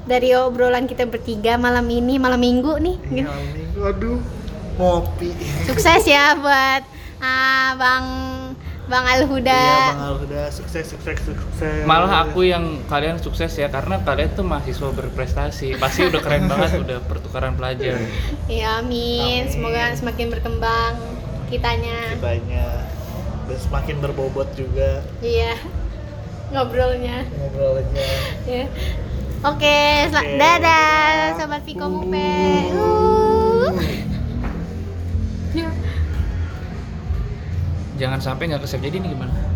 dari 0.08 0.32
obrolan 0.32 0.88
kita 0.88 1.04
bertiga 1.04 1.60
malam 1.60 1.84
ini, 1.92 2.16
malam 2.16 2.40
minggu 2.40 2.80
nih. 2.80 2.98
Iya, 3.12 3.28
minggu, 3.52 3.80
aduh, 3.84 4.20
ngopi. 4.80 5.36
Sukses 5.68 6.08
ya 6.08 6.40
buat 6.40 6.88
ah, 7.20 7.76
Bang 7.76 8.08
Bang 8.92 9.08
Alhuda. 9.08 9.56
Iya, 9.56 9.88
Bang 9.90 10.04
Alhuda, 10.06 10.42
sukses, 10.52 10.84
sukses, 10.86 11.16
sukses. 11.24 11.88
Malah 11.88 12.28
aku 12.28 12.44
yang 12.44 12.84
kalian 12.86 13.16
sukses 13.18 13.56
ya 13.56 13.72
karena 13.72 14.04
kalian 14.04 14.36
tuh 14.36 14.44
mahasiswa 14.44 14.92
berprestasi. 14.92 15.80
Pasti 15.80 16.06
udah 16.06 16.20
keren 16.20 16.52
banget 16.52 16.76
udah 16.78 17.00
pertukaran 17.08 17.56
pelajar. 17.56 18.04
Ya 18.46 18.84
amin. 18.84 19.48
Amin. 19.48 19.50
Semoga 19.50 19.96
semakin 19.96 20.28
berkembang 20.28 21.00
kitanya. 21.48 22.20
Kitanya 22.20 22.68
dan 23.48 23.58
semakin 23.58 23.96
berbobot 24.00 24.52
juga 24.54 25.00
Iya. 25.20 25.56
Ngobrolnya. 26.52 27.24
ngobrolnya. 27.32 28.08
Ya. 28.44 28.68
Oke, 29.42 29.80
sel- 30.12 30.22
Oke, 30.22 30.38
dadah 30.38 31.34
sobat 31.34 31.64
Viko 31.64 31.88
Mupe. 31.88 32.20
Uh. 32.70 32.76
Uh. 32.76 33.11
Jangan 38.02 38.18
sampai 38.18 38.50
nggak 38.50 38.66
kesep 38.66 38.82
jadi 38.82 38.98
nih 38.98 39.14
gimana? 39.14 39.51